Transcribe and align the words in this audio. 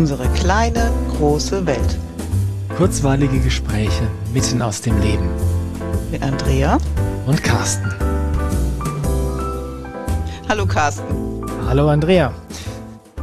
Unsere 0.00 0.30
kleine, 0.30 0.90
große 1.10 1.66
Welt. 1.66 1.98
Kurzweilige 2.74 3.38
Gespräche 3.38 4.08
mitten 4.32 4.62
aus 4.62 4.80
dem 4.80 4.98
Leben. 5.02 5.28
Mit 6.10 6.22
Andrea 6.22 6.78
und 7.26 7.44
Carsten. 7.44 7.92
Hallo 10.48 10.64
Carsten. 10.64 11.44
Hallo 11.66 11.90
Andrea. 11.90 12.32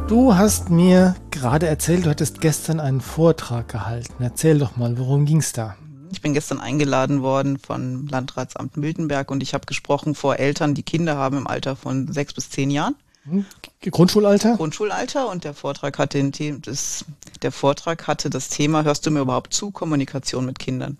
Du 0.06 0.36
hast 0.36 0.70
mir 0.70 1.16
gerade 1.32 1.66
erzählt, 1.66 2.06
du 2.06 2.10
hattest 2.10 2.40
gestern 2.40 2.78
einen 2.78 3.00
Vortrag 3.00 3.66
gehalten. 3.66 4.14
Erzähl 4.20 4.60
doch 4.60 4.76
mal, 4.76 4.96
worum 4.98 5.26
ging 5.26 5.38
es 5.38 5.52
da? 5.52 5.74
Ich 6.12 6.22
bin 6.22 6.32
gestern 6.32 6.60
eingeladen 6.60 7.22
worden 7.22 7.58
von 7.58 8.06
Landratsamt 8.06 8.76
Miltenberg 8.76 9.32
und 9.32 9.42
ich 9.42 9.52
habe 9.52 9.66
gesprochen 9.66 10.14
vor 10.14 10.36
Eltern, 10.36 10.74
die 10.74 10.84
Kinder 10.84 11.16
haben 11.16 11.38
im 11.38 11.48
Alter 11.48 11.74
von 11.74 12.12
sechs 12.12 12.34
bis 12.34 12.50
zehn 12.50 12.70
Jahren. 12.70 12.94
Hm? 13.30 13.44
Grundschulalter? 13.90 14.56
Grundschulalter 14.56 15.28
und 15.28 15.44
der 15.44 15.54
Vortrag 15.54 15.98
hatte 15.98 16.18
den 16.18 16.32
The 16.32 16.54
das, 16.60 17.04
der 17.42 17.52
Vortrag 17.52 18.06
hatte 18.06 18.30
das 18.30 18.48
Thema, 18.48 18.84
hörst 18.84 19.06
du 19.06 19.10
mir 19.10 19.20
überhaupt 19.20 19.54
zu, 19.54 19.70
Kommunikation 19.70 20.46
mit 20.46 20.58
Kindern. 20.58 20.98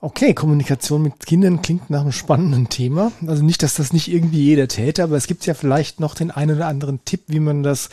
Okay, 0.00 0.32
Kommunikation 0.32 1.02
mit 1.02 1.26
Kindern 1.26 1.60
klingt 1.60 1.90
nach 1.90 2.02
einem 2.02 2.12
spannenden 2.12 2.68
Thema. 2.68 3.10
Also 3.26 3.42
nicht, 3.42 3.64
dass 3.64 3.74
das 3.74 3.92
nicht 3.92 4.08
irgendwie 4.08 4.44
jeder 4.44 4.68
täte, 4.68 5.02
aber 5.02 5.16
es 5.16 5.26
gibt 5.26 5.44
ja 5.44 5.54
vielleicht 5.54 5.98
noch 5.98 6.14
den 6.14 6.30
einen 6.30 6.56
oder 6.56 6.68
anderen 6.68 7.04
Tipp, 7.04 7.22
wie 7.26 7.40
man 7.40 7.64
das 7.64 7.88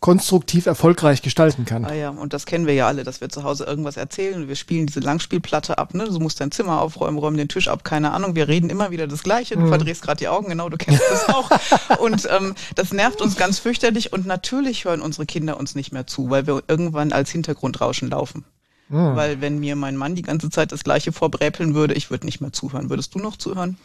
konstruktiv 0.00 0.66
erfolgreich 0.66 1.22
gestalten 1.22 1.64
kann. 1.64 1.84
Ah 1.84 1.94
ja, 1.94 2.10
und 2.10 2.32
das 2.32 2.46
kennen 2.46 2.66
wir 2.66 2.74
ja 2.74 2.86
alle, 2.86 3.02
dass 3.02 3.20
wir 3.20 3.28
zu 3.28 3.42
Hause 3.42 3.64
irgendwas 3.64 3.96
erzählen 3.96 4.42
und 4.42 4.48
wir 4.48 4.54
spielen 4.54 4.86
diese 4.86 5.00
Langspielplatte 5.00 5.78
ab, 5.78 5.92
ne? 5.92 6.04
Du 6.04 6.20
musst 6.20 6.40
dein 6.40 6.52
Zimmer 6.52 6.80
aufräumen, 6.80 7.18
räumen 7.18 7.36
den 7.36 7.48
Tisch 7.48 7.66
ab, 7.66 7.82
keine 7.82 8.12
Ahnung. 8.12 8.36
Wir 8.36 8.46
reden 8.46 8.70
immer 8.70 8.92
wieder 8.92 9.08
das 9.08 9.24
Gleiche. 9.24 9.56
Du 9.56 9.62
mhm. 9.62 9.68
verdrehst 9.68 10.02
gerade 10.02 10.18
die 10.18 10.28
Augen, 10.28 10.48
genau, 10.48 10.68
du 10.68 10.76
kennst 10.76 11.02
das 11.10 11.28
auch. 11.34 11.50
und 11.98 12.28
ähm, 12.30 12.54
das 12.76 12.92
nervt 12.92 13.20
uns 13.20 13.36
ganz 13.36 13.58
fürchterlich 13.58 14.12
und 14.12 14.24
natürlich 14.24 14.84
hören 14.84 15.00
unsere 15.00 15.26
Kinder 15.26 15.58
uns 15.58 15.74
nicht 15.74 15.92
mehr 15.92 16.06
zu, 16.06 16.30
weil 16.30 16.46
wir 16.46 16.62
irgendwann 16.68 17.12
als 17.12 17.30
Hintergrundrauschen 17.30 18.08
laufen. 18.08 18.44
Mhm. 18.88 19.16
Weil 19.16 19.40
wenn 19.40 19.58
mir 19.58 19.74
mein 19.74 19.96
Mann 19.96 20.14
die 20.14 20.22
ganze 20.22 20.48
Zeit 20.48 20.70
das 20.70 20.84
Gleiche 20.84 21.10
vorbräpeln 21.10 21.74
würde, 21.74 21.94
ich 21.94 22.10
würde 22.10 22.24
nicht 22.24 22.40
mehr 22.40 22.52
zuhören. 22.52 22.88
Würdest 22.88 23.16
du 23.16 23.18
noch 23.18 23.36
zuhören? 23.36 23.76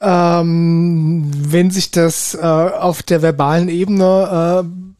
Ähm, 0.00 1.30
wenn 1.34 1.70
sich 1.70 1.90
das 1.90 2.34
äh, 2.34 2.38
auf 2.40 3.02
der 3.02 3.20
verbalen 3.22 3.68
Ebene 3.68 4.64
äh, 4.64 4.90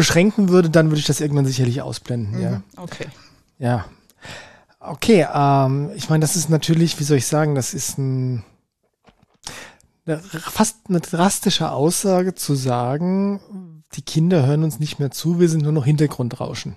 beschränken 0.00 0.48
würde, 0.48 0.70
dann 0.70 0.88
würde 0.88 1.00
ich 1.00 1.06
das 1.06 1.20
irgendwann 1.20 1.44
sicherlich 1.44 1.82
ausblenden, 1.82 2.36
mhm. 2.36 2.42
ja. 2.42 2.62
Okay. 2.76 3.06
Ja. 3.58 3.84
Okay, 4.78 5.26
ähm, 5.32 5.90
ich 5.94 6.08
meine, 6.08 6.22
das 6.22 6.36
ist 6.36 6.48
natürlich, 6.48 6.98
wie 6.98 7.04
soll 7.04 7.18
ich 7.18 7.26
sagen, 7.26 7.54
das 7.54 7.74
ist 7.74 7.98
ein 7.98 8.44
eine, 10.06 10.18
fast 10.18 10.78
eine 10.88 11.00
drastische 11.00 11.70
Aussage 11.70 12.34
zu 12.34 12.54
sagen, 12.54 13.84
die 13.92 14.02
Kinder 14.02 14.46
hören 14.46 14.64
uns 14.64 14.80
nicht 14.80 14.98
mehr 14.98 15.10
zu, 15.10 15.38
wir 15.40 15.48
sind 15.48 15.62
nur 15.62 15.72
noch 15.72 15.84
Hintergrundrauschen. 15.84 16.76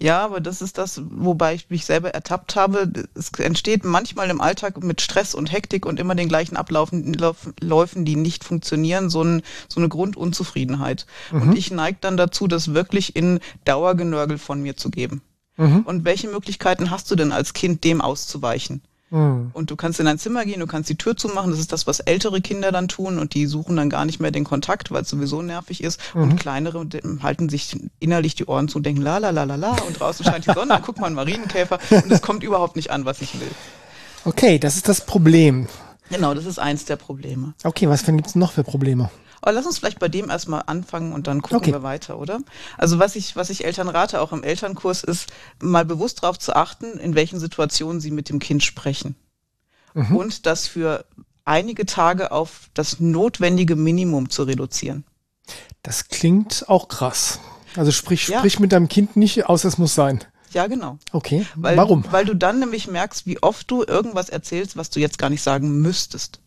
Ja, 0.00 0.24
aber 0.24 0.40
das 0.40 0.62
ist 0.62 0.78
das, 0.78 1.00
wobei 1.04 1.54
ich 1.54 1.70
mich 1.70 1.84
selber 1.84 2.10
ertappt 2.10 2.56
habe. 2.56 2.90
Es 3.14 3.30
entsteht 3.30 3.84
manchmal 3.84 4.30
im 4.30 4.40
Alltag 4.40 4.82
mit 4.82 5.00
Stress 5.00 5.34
und 5.34 5.52
Hektik 5.52 5.86
und 5.86 5.98
immer 5.98 6.14
den 6.14 6.28
gleichen 6.28 6.56
Ablaufen, 6.56 7.16
Läufen, 7.60 8.04
die 8.04 8.16
nicht 8.16 8.44
funktionieren, 8.44 9.10
so, 9.10 9.22
ein, 9.22 9.42
so 9.68 9.80
eine 9.80 9.88
Grundunzufriedenheit. 9.88 11.06
Mhm. 11.30 11.42
Und 11.42 11.58
ich 11.58 11.70
neige 11.70 11.98
dann 12.00 12.16
dazu, 12.16 12.46
das 12.46 12.74
wirklich 12.74 13.16
in 13.16 13.40
Dauergenörgel 13.64 14.38
von 14.38 14.60
mir 14.60 14.76
zu 14.76 14.90
geben. 14.90 15.22
Mhm. 15.56 15.80
Und 15.80 16.04
welche 16.04 16.28
Möglichkeiten 16.28 16.90
hast 16.90 17.10
du 17.10 17.16
denn 17.16 17.32
als 17.32 17.52
Kind, 17.52 17.84
dem 17.84 18.00
auszuweichen? 18.00 18.82
Mhm. 19.14 19.52
Und 19.52 19.70
du 19.70 19.76
kannst 19.76 20.00
in 20.00 20.06
dein 20.06 20.18
Zimmer 20.18 20.44
gehen, 20.44 20.58
du 20.58 20.66
kannst 20.66 20.90
die 20.90 20.96
Tür 20.96 21.16
zumachen. 21.16 21.52
Das 21.52 21.60
ist 21.60 21.72
das, 21.72 21.86
was 21.86 22.00
ältere 22.00 22.40
Kinder 22.40 22.72
dann 22.72 22.88
tun 22.88 23.20
und 23.20 23.34
die 23.34 23.46
suchen 23.46 23.76
dann 23.76 23.88
gar 23.88 24.04
nicht 24.04 24.18
mehr 24.18 24.32
den 24.32 24.42
Kontakt, 24.42 24.90
weil 24.90 25.02
es 25.02 25.08
sowieso 25.08 25.40
nervig 25.40 25.84
ist. 25.84 26.00
Mhm. 26.14 26.22
Und 26.22 26.36
kleinere 26.36 26.84
halten 27.22 27.48
sich 27.48 27.76
innerlich 28.00 28.34
die 28.34 28.46
Ohren 28.46 28.68
zu 28.68 28.78
und 28.78 28.86
denken 28.86 29.02
la 29.02 29.18
la 29.18 29.30
la 29.30 29.44
la 29.44 29.54
la 29.54 29.76
und 29.86 30.00
draußen 30.00 30.26
scheint 30.26 30.46
die 30.46 30.52
Sonne, 30.52 30.80
guck 30.84 30.98
mal 30.98 31.06
ein 31.06 31.14
Marienkäfer 31.14 31.78
und 31.90 32.10
es 32.10 32.22
kommt 32.22 32.42
überhaupt 32.42 32.74
nicht 32.74 32.90
an, 32.90 33.04
was 33.04 33.20
ich 33.20 33.38
will. 33.40 33.50
Okay, 34.24 34.58
das 34.58 34.74
ist 34.74 34.88
das 34.88 35.06
Problem. 35.06 35.68
Genau, 36.10 36.34
das 36.34 36.44
ist 36.44 36.58
eins 36.58 36.84
der 36.84 36.96
Probleme. 36.96 37.54
Okay, 37.62 37.88
was 37.88 38.04
gibt 38.04 38.26
es 38.26 38.34
noch 38.34 38.52
für 38.52 38.64
Probleme? 38.64 39.10
Aber 39.44 39.52
lass 39.52 39.66
uns 39.66 39.78
vielleicht 39.78 39.98
bei 39.98 40.08
dem 40.08 40.30
erstmal 40.30 40.62
anfangen 40.64 41.12
und 41.12 41.26
dann 41.26 41.42
gucken 41.42 41.58
okay. 41.58 41.72
wir 41.72 41.82
weiter, 41.82 42.18
oder? 42.18 42.40
Also 42.78 42.98
was 42.98 43.14
ich, 43.14 43.36
was 43.36 43.50
ich 43.50 43.66
Eltern 43.66 43.90
rate, 43.90 44.22
auch 44.22 44.32
im 44.32 44.42
Elternkurs, 44.42 45.04
ist 45.04 45.30
mal 45.60 45.84
bewusst 45.84 46.22
darauf 46.22 46.38
zu 46.38 46.56
achten, 46.56 46.98
in 46.98 47.14
welchen 47.14 47.38
Situationen 47.38 48.00
sie 48.00 48.10
mit 48.10 48.30
dem 48.30 48.38
Kind 48.38 48.62
sprechen. 48.62 49.16
Mhm. 49.92 50.16
Und 50.16 50.46
das 50.46 50.66
für 50.66 51.04
einige 51.44 51.84
Tage 51.84 52.32
auf 52.32 52.70
das 52.72 53.00
notwendige 53.00 53.76
Minimum 53.76 54.30
zu 54.30 54.44
reduzieren. 54.44 55.04
Das 55.82 56.08
klingt 56.08 56.66
auch 56.70 56.88
krass. 56.88 57.38
Also 57.76 57.92
sprich, 57.92 58.28
ja. 58.28 58.38
sprich 58.38 58.60
mit 58.60 58.72
deinem 58.72 58.88
Kind 58.88 59.14
nicht 59.14 59.44
aus, 59.44 59.64
es 59.64 59.76
muss 59.76 59.94
sein. 59.94 60.24
Ja, 60.52 60.68
genau. 60.68 60.96
Okay. 61.12 61.44
Weil, 61.54 61.76
Warum? 61.76 62.02
Weil 62.10 62.24
du 62.24 62.34
dann 62.34 62.60
nämlich 62.60 62.88
merkst, 62.88 63.26
wie 63.26 63.42
oft 63.42 63.70
du 63.70 63.84
irgendwas 63.84 64.30
erzählst, 64.30 64.78
was 64.78 64.88
du 64.88 65.00
jetzt 65.00 65.18
gar 65.18 65.28
nicht 65.28 65.42
sagen 65.42 65.82
müsstest. 65.82 66.40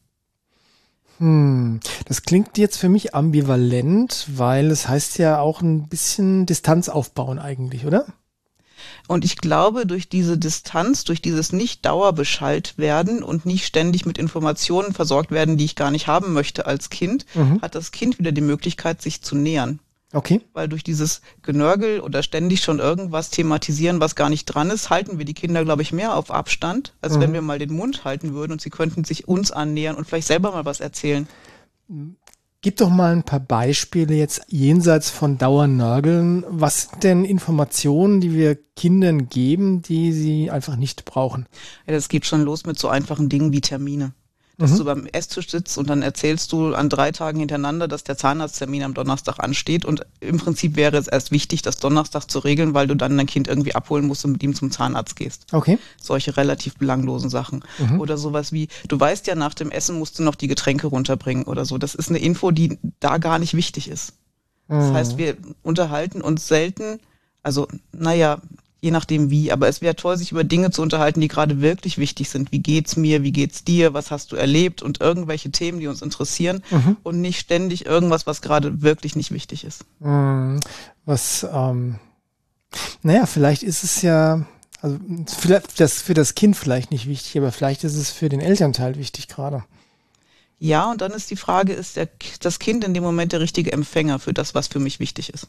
Hm, 1.19 1.79
das 2.05 2.21
klingt 2.21 2.57
jetzt 2.57 2.77
für 2.77 2.89
mich 2.89 3.15
ambivalent, 3.15 4.27
weil 4.35 4.69
es 4.71 4.87
heißt 4.87 5.17
ja 5.17 5.39
auch 5.39 5.61
ein 5.61 5.87
bisschen 5.87 6.45
Distanz 6.45 6.89
aufbauen 6.89 7.39
eigentlich, 7.39 7.85
oder? 7.85 8.05
Und 9.07 9.25
ich 9.25 9.37
glaube, 9.37 9.85
durch 9.85 10.09
diese 10.09 10.37
Distanz, 10.37 11.05
durch 11.05 11.21
dieses 11.21 11.53
nicht 11.53 11.85
dauerbeschallt 11.85 12.77
werden 12.77 13.23
und 13.23 13.45
nicht 13.45 13.65
ständig 13.65 14.05
mit 14.05 14.17
Informationen 14.17 14.93
versorgt 14.93 15.31
werden, 15.31 15.57
die 15.57 15.65
ich 15.65 15.75
gar 15.75 15.91
nicht 15.91 16.07
haben 16.07 16.33
möchte 16.33 16.65
als 16.65 16.89
Kind, 16.89 17.25
mhm. 17.33 17.61
hat 17.61 17.73
das 17.73 17.91
Kind 17.91 18.19
wieder 18.19 18.31
die 18.31 18.41
Möglichkeit, 18.41 19.01
sich 19.01 19.21
zu 19.21 19.35
nähern. 19.35 19.79
Okay. 20.17 20.41
Weil 20.53 20.67
durch 20.67 20.83
dieses 20.83 21.21
Genörgel 21.43 21.99
oder 21.99 22.23
ständig 22.23 22.61
schon 22.61 22.79
irgendwas 22.79 23.29
thematisieren, 23.29 23.99
was 23.99 24.15
gar 24.15 24.31
nicht 24.31 24.45
dran 24.45 24.71
ist, 24.71 24.89
halten 24.89 25.19
wir 25.19 25.25
die 25.25 25.35
Kinder, 25.35 25.63
glaube 25.63 25.83
ich, 25.83 25.93
mehr 25.93 26.15
auf 26.15 26.31
Abstand, 26.31 26.95
als 27.01 27.17
mhm. 27.17 27.21
wenn 27.21 27.33
wir 27.33 27.41
mal 27.43 27.59
den 27.59 27.71
Mund 27.71 28.03
halten 28.03 28.33
würden 28.33 28.53
und 28.53 28.59
sie 28.59 28.71
könnten 28.71 29.03
sich 29.03 29.27
uns 29.27 29.51
annähern 29.51 29.95
und 29.95 30.05
vielleicht 30.05 30.25
selber 30.25 30.53
mal 30.53 30.65
was 30.65 30.79
erzählen. 30.79 31.27
Gib 32.61 32.77
doch 32.77 32.89
mal 32.89 33.11
ein 33.11 33.21
paar 33.21 33.39
Beispiele 33.39 34.15
jetzt 34.15 34.41
jenseits 34.47 35.11
von 35.11 35.37
Dauernörgeln. 35.37 36.43
Was 36.47 36.89
sind 36.89 37.03
denn 37.03 37.23
Informationen, 37.23 38.19
die 38.19 38.33
wir 38.33 38.57
Kindern 38.75 39.29
geben, 39.29 39.83
die 39.83 40.13
sie 40.13 40.49
einfach 40.49 40.77
nicht 40.77 41.05
brauchen? 41.05 41.45
Ja, 41.85 41.93
das 41.93 42.09
geht 42.09 42.25
schon 42.25 42.41
los 42.41 42.65
mit 42.65 42.79
so 42.79 42.87
einfachen 42.87 43.29
Dingen 43.29 43.51
wie 43.51 43.61
Termine 43.61 44.13
dass 44.57 44.71
mhm. 44.71 44.77
du 44.77 44.85
beim 44.85 45.05
Esstisch 45.07 45.49
sitzt 45.49 45.77
und 45.77 45.89
dann 45.89 46.01
erzählst 46.01 46.51
du 46.51 46.73
an 46.73 46.89
drei 46.89 47.11
Tagen 47.11 47.39
hintereinander, 47.39 47.87
dass 47.87 48.03
der 48.03 48.17
Zahnarzttermin 48.17 48.83
am 48.83 48.93
Donnerstag 48.95 49.39
ansteht 49.39 49.85
und 49.85 50.05
im 50.19 50.37
Prinzip 50.37 50.75
wäre 50.75 50.97
es 50.97 51.07
erst 51.07 51.31
wichtig, 51.31 51.61
das 51.61 51.77
Donnerstag 51.77 52.25
zu 52.25 52.39
regeln, 52.39 52.73
weil 52.73 52.87
du 52.87 52.95
dann 52.95 53.17
dein 53.17 53.27
Kind 53.27 53.47
irgendwie 53.47 53.75
abholen 53.75 54.07
musst 54.07 54.25
und 54.25 54.31
mit 54.31 54.43
ihm 54.43 54.55
zum 54.55 54.71
Zahnarzt 54.71 55.15
gehst. 55.15 55.45
Okay. 55.51 55.77
Solche 56.01 56.37
relativ 56.37 56.75
belanglosen 56.77 57.29
Sachen. 57.29 57.63
Mhm. 57.77 58.01
Oder 58.01 58.17
sowas 58.17 58.51
wie, 58.51 58.67
du 58.87 58.99
weißt 58.99 59.27
ja, 59.27 59.35
nach 59.35 59.53
dem 59.53 59.69
Essen 59.69 59.99
musst 59.99 60.17
du 60.17 60.23
noch 60.23 60.35
die 60.35 60.47
Getränke 60.47 60.87
runterbringen 60.87 61.43
oder 61.43 61.63
so. 61.65 61.77
Das 61.77 61.93
ist 61.93 62.09
eine 62.09 62.19
Info, 62.19 62.49
die 62.49 62.79
da 62.99 63.19
gar 63.19 63.37
nicht 63.37 63.53
wichtig 63.53 63.87
ist. 63.89 64.13
Das 64.67 64.89
mhm. 64.89 64.93
heißt, 64.93 65.17
wir 65.17 65.37
unterhalten 65.61 66.21
uns 66.21 66.47
selten, 66.47 66.99
also 67.43 67.67
naja, 67.91 68.41
je 68.87 68.91
nachdem 68.91 69.29
wie. 69.29 69.51
Aber 69.51 69.67
es 69.67 69.81
wäre 69.81 69.95
toll, 69.95 70.17
sich 70.17 70.31
über 70.31 70.43
Dinge 70.43 70.71
zu 70.71 70.81
unterhalten, 70.81 71.19
die 71.19 71.27
gerade 71.27 71.61
wirklich 71.61 71.97
wichtig 71.97 72.29
sind. 72.29 72.51
Wie 72.51 72.59
geht's 72.59 72.95
mir? 72.95 73.21
Wie 73.21 73.33
geht's 73.33 73.63
dir? 73.63 73.93
Was 73.93 74.11
hast 74.11 74.31
du 74.31 74.37
erlebt? 74.37 74.81
Und 74.81 75.01
irgendwelche 75.01 75.51
Themen, 75.51 75.79
die 75.79 75.87
uns 75.87 76.01
interessieren 76.01 76.63
mhm. 76.71 76.97
und 77.03 77.21
nicht 77.21 77.39
ständig 77.39 77.85
irgendwas, 77.85 78.25
was 78.25 78.41
gerade 78.41 78.81
wirklich 78.81 79.15
nicht 79.15 79.31
wichtig 79.31 79.65
ist. 79.65 79.83
Mhm. 79.99 80.61
Was, 81.05 81.45
ähm, 81.51 81.99
naja, 83.03 83.25
vielleicht 83.25 83.63
ist 83.63 83.83
es 83.83 84.01
ja, 84.01 84.45
also 84.81 84.97
für 85.37 85.61
das, 85.77 86.01
für 86.01 86.13
das 86.13 86.35
Kind 86.35 86.55
vielleicht 86.55 86.91
nicht 86.91 87.07
wichtig, 87.07 87.37
aber 87.37 87.51
vielleicht 87.51 87.83
ist 87.83 87.95
es 87.95 88.09
für 88.09 88.29
den 88.29 88.39
Elternteil 88.39 88.95
wichtig 88.95 89.27
gerade. 89.27 89.65
Ja, 90.59 90.89
und 90.89 91.01
dann 91.01 91.11
ist 91.11 91.29
die 91.29 91.35
Frage, 91.35 91.73
ist 91.73 91.97
der, 91.97 92.07
das 92.39 92.59
Kind 92.59 92.83
in 92.83 92.93
dem 92.93 93.03
Moment 93.03 93.31
der 93.31 93.41
richtige 93.41 93.73
Empfänger 93.73 94.17
für 94.19 94.33
das, 94.33 94.55
was 94.55 94.67
für 94.67 94.79
mich 94.79 94.99
wichtig 94.99 95.33
ist? 95.33 95.47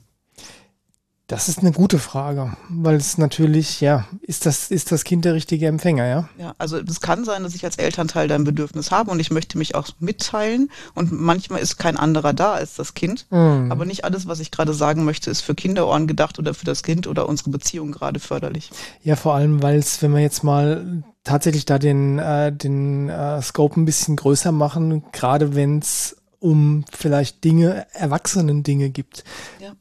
Das 1.28 1.50
ist 1.50 1.58
eine 1.58 1.72
gute 1.72 1.98
Frage, 1.98 2.56
weil 2.70 2.96
es 2.96 3.18
natürlich, 3.18 3.82
ja, 3.82 4.08
ist 4.22 4.46
das, 4.46 4.70
ist 4.70 4.90
das 4.92 5.04
Kind 5.04 5.26
der 5.26 5.34
richtige 5.34 5.66
Empfänger, 5.66 6.06
ja? 6.06 6.28
Ja, 6.38 6.54
also 6.56 6.78
es 6.78 7.02
kann 7.02 7.26
sein, 7.26 7.42
dass 7.42 7.54
ich 7.54 7.66
als 7.66 7.76
Elternteil 7.76 8.28
dein 8.28 8.44
Bedürfnis 8.44 8.90
habe 8.90 9.10
und 9.10 9.20
ich 9.20 9.30
möchte 9.30 9.58
mich 9.58 9.74
auch 9.74 9.88
mitteilen 9.98 10.70
und 10.94 11.12
manchmal 11.12 11.60
ist 11.60 11.76
kein 11.76 11.98
anderer 11.98 12.32
da 12.32 12.54
als 12.54 12.76
das 12.76 12.94
Kind. 12.94 13.26
Mhm. 13.30 13.70
Aber 13.70 13.84
nicht 13.84 14.06
alles, 14.06 14.26
was 14.26 14.40
ich 14.40 14.50
gerade 14.50 14.72
sagen 14.72 15.04
möchte, 15.04 15.30
ist 15.30 15.42
für 15.42 15.54
Kinderohren 15.54 16.06
gedacht 16.06 16.38
oder 16.38 16.54
für 16.54 16.64
das 16.64 16.82
Kind 16.82 17.06
oder 17.06 17.28
unsere 17.28 17.50
Beziehung 17.50 17.92
gerade 17.92 18.20
förderlich. 18.20 18.70
Ja, 19.02 19.14
vor 19.14 19.34
allem, 19.34 19.62
weil 19.62 19.76
es, 19.76 20.00
wenn 20.00 20.14
wir 20.14 20.20
jetzt 20.20 20.44
mal 20.44 21.02
tatsächlich 21.24 21.66
da 21.66 21.78
den, 21.78 22.18
äh, 22.18 22.54
den 22.54 23.10
äh, 23.10 23.42
Scope 23.42 23.78
ein 23.78 23.84
bisschen 23.84 24.16
größer 24.16 24.50
machen, 24.50 25.04
gerade 25.12 25.54
wenn 25.54 25.80
es 25.80 26.16
um 26.38 26.86
vielleicht 26.90 27.44
Dinge, 27.44 27.86
erwachsenen 27.92 28.62
Dinge 28.62 28.88
gibt. 28.88 29.24
Ja 29.60 29.72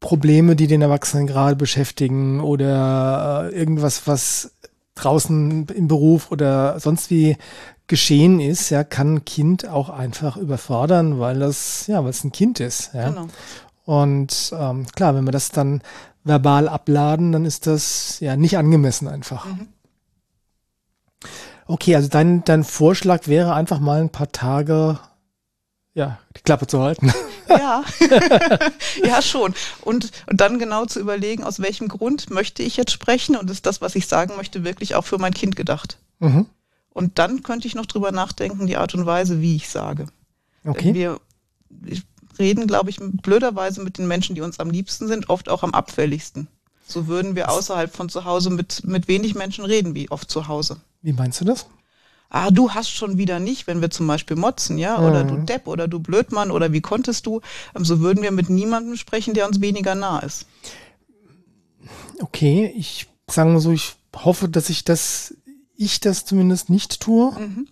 Probleme, 0.00 0.56
die 0.56 0.66
den 0.66 0.82
Erwachsenen 0.82 1.26
gerade 1.26 1.56
beschäftigen 1.56 2.40
oder 2.40 3.50
äh, 3.50 3.56
irgendwas, 3.56 4.06
was 4.06 4.52
draußen 4.94 5.66
im 5.68 5.88
Beruf 5.88 6.30
oder 6.30 6.80
sonst 6.80 7.10
wie 7.10 7.36
geschehen 7.86 8.40
ist, 8.40 8.70
ja, 8.70 8.84
kann 8.84 9.14
ein 9.14 9.24
Kind 9.24 9.68
auch 9.68 9.90
einfach 9.90 10.36
überfordern, 10.36 11.18
weil 11.18 11.38
das, 11.38 11.86
ja, 11.86 12.02
weil 12.02 12.10
es 12.10 12.24
ein 12.24 12.32
Kind 12.32 12.60
ist, 12.60 12.90
ja. 12.94 13.10
Genau. 13.10 13.26
Und 13.84 14.54
ähm, 14.56 14.86
klar, 14.94 15.14
wenn 15.14 15.24
man 15.24 15.32
das 15.32 15.50
dann 15.50 15.82
verbal 16.22 16.68
abladen, 16.68 17.32
dann 17.32 17.44
ist 17.44 17.66
das 17.66 18.20
ja 18.20 18.36
nicht 18.36 18.56
angemessen 18.56 19.08
einfach. 19.08 19.46
Mhm. 19.46 19.68
Okay, 21.66 21.96
also 21.96 22.08
dein, 22.08 22.44
dein 22.44 22.64
Vorschlag 22.64 23.26
wäre 23.26 23.54
einfach 23.54 23.80
mal 23.80 24.00
ein 24.00 24.10
paar 24.10 24.30
Tage 24.32 24.98
ja, 25.94 26.18
die 26.36 26.42
Klappe 26.42 26.66
zu 26.66 26.80
halten. 26.80 27.12
Ja, 27.50 27.84
ja 29.04 29.22
schon. 29.22 29.54
Und, 29.82 30.10
und 30.26 30.40
dann 30.40 30.58
genau 30.58 30.86
zu 30.86 31.00
überlegen, 31.00 31.44
aus 31.44 31.60
welchem 31.60 31.88
Grund 31.88 32.30
möchte 32.30 32.62
ich 32.62 32.76
jetzt 32.76 32.92
sprechen 32.92 33.36
und 33.36 33.50
ist 33.50 33.66
das, 33.66 33.80
was 33.80 33.94
ich 33.96 34.06
sagen 34.06 34.36
möchte, 34.36 34.64
wirklich 34.64 34.94
auch 34.94 35.04
für 35.04 35.18
mein 35.18 35.34
Kind 35.34 35.56
gedacht. 35.56 35.98
Mhm. 36.20 36.46
Und 36.92 37.18
dann 37.18 37.42
könnte 37.42 37.66
ich 37.66 37.74
noch 37.74 37.86
drüber 37.86 38.12
nachdenken, 38.12 38.66
die 38.66 38.76
Art 38.76 38.94
und 38.94 39.06
Weise, 39.06 39.40
wie 39.40 39.56
ich 39.56 39.68
sage. 39.68 40.06
Okay. 40.64 40.94
Wir 40.94 41.20
reden, 42.38 42.66
glaube 42.66 42.90
ich, 42.90 42.98
blöderweise 43.00 43.82
mit 43.82 43.98
den 43.98 44.08
Menschen, 44.08 44.34
die 44.34 44.40
uns 44.40 44.58
am 44.58 44.70
liebsten 44.70 45.06
sind, 45.06 45.28
oft 45.28 45.48
auch 45.48 45.62
am 45.62 45.74
abfälligsten. 45.74 46.48
So 46.86 47.06
würden 47.06 47.36
wir 47.36 47.50
außerhalb 47.50 47.94
von 47.94 48.08
zu 48.08 48.24
Hause 48.24 48.50
mit, 48.50 48.84
mit 48.84 49.06
wenig 49.06 49.34
Menschen 49.34 49.64
reden, 49.64 49.94
wie 49.94 50.10
oft 50.10 50.30
zu 50.30 50.48
Hause. 50.48 50.78
Wie 51.02 51.12
meinst 51.12 51.40
du 51.40 51.44
das? 51.44 51.66
Ah, 52.30 52.50
du 52.50 52.70
hast 52.70 52.90
schon 52.90 53.18
wieder 53.18 53.40
nicht, 53.40 53.66
wenn 53.66 53.82
wir 53.82 53.90
zum 53.90 54.06
Beispiel 54.06 54.36
motzen, 54.36 54.78
ja, 54.78 54.98
oder 55.00 55.24
mhm. 55.24 55.28
du 55.28 55.36
Depp 55.42 55.66
oder 55.66 55.88
du 55.88 55.98
Blödmann 55.98 56.50
oder 56.50 56.72
wie 56.72 56.80
konntest 56.80 57.26
du, 57.26 57.40
ähm, 57.76 57.84
so 57.84 58.00
würden 58.00 58.22
wir 58.22 58.30
mit 58.30 58.48
niemandem 58.48 58.96
sprechen, 58.96 59.34
der 59.34 59.46
uns 59.46 59.60
weniger 59.60 59.94
nah 59.94 60.20
ist. 60.20 60.46
Okay, 62.20 62.72
ich 62.76 63.08
sage 63.28 63.50
mal 63.50 63.60
so, 63.60 63.72
ich 63.72 63.96
hoffe, 64.16 64.48
dass 64.48 64.70
ich 64.70 64.84
das, 64.84 65.34
ich 65.76 66.00
das 66.00 66.24
zumindest 66.24 66.70
nicht 66.70 67.00
tue. 67.00 67.32
Mhm. 67.32 67.68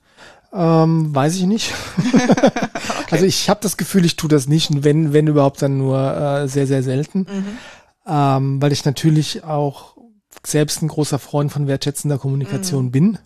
Ähm, 0.51 1.15
weiß 1.15 1.37
ich 1.37 1.45
nicht. 1.45 1.75
okay. 1.99 3.07
Also 3.11 3.27
ich 3.27 3.51
habe 3.51 3.61
das 3.63 3.77
Gefühl, 3.77 4.05
ich 4.05 4.17
tue 4.17 4.31
das 4.31 4.49
nicht 4.49 4.71
und 4.71 4.83
wenn, 4.83 5.13
wenn 5.13 5.27
überhaupt, 5.27 5.61
dann 5.61 5.79
nur 5.79 5.99
äh, 5.99 6.49
sehr, 6.49 6.67
sehr 6.67 6.83
selten. 6.83 7.21
Mhm. 7.21 7.59
Ähm, 8.07 8.63
weil 8.63 8.73
ich 8.73 8.85
natürlich 8.87 9.45
auch 9.45 9.99
selbst 10.43 10.81
ein 10.81 10.89
großer 10.89 11.19
Freund 11.19 11.53
von 11.53 11.67
wertschätzender 11.67 12.17
Kommunikation 12.17 12.87
mhm. 12.87 12.91
bin 12.91 13.19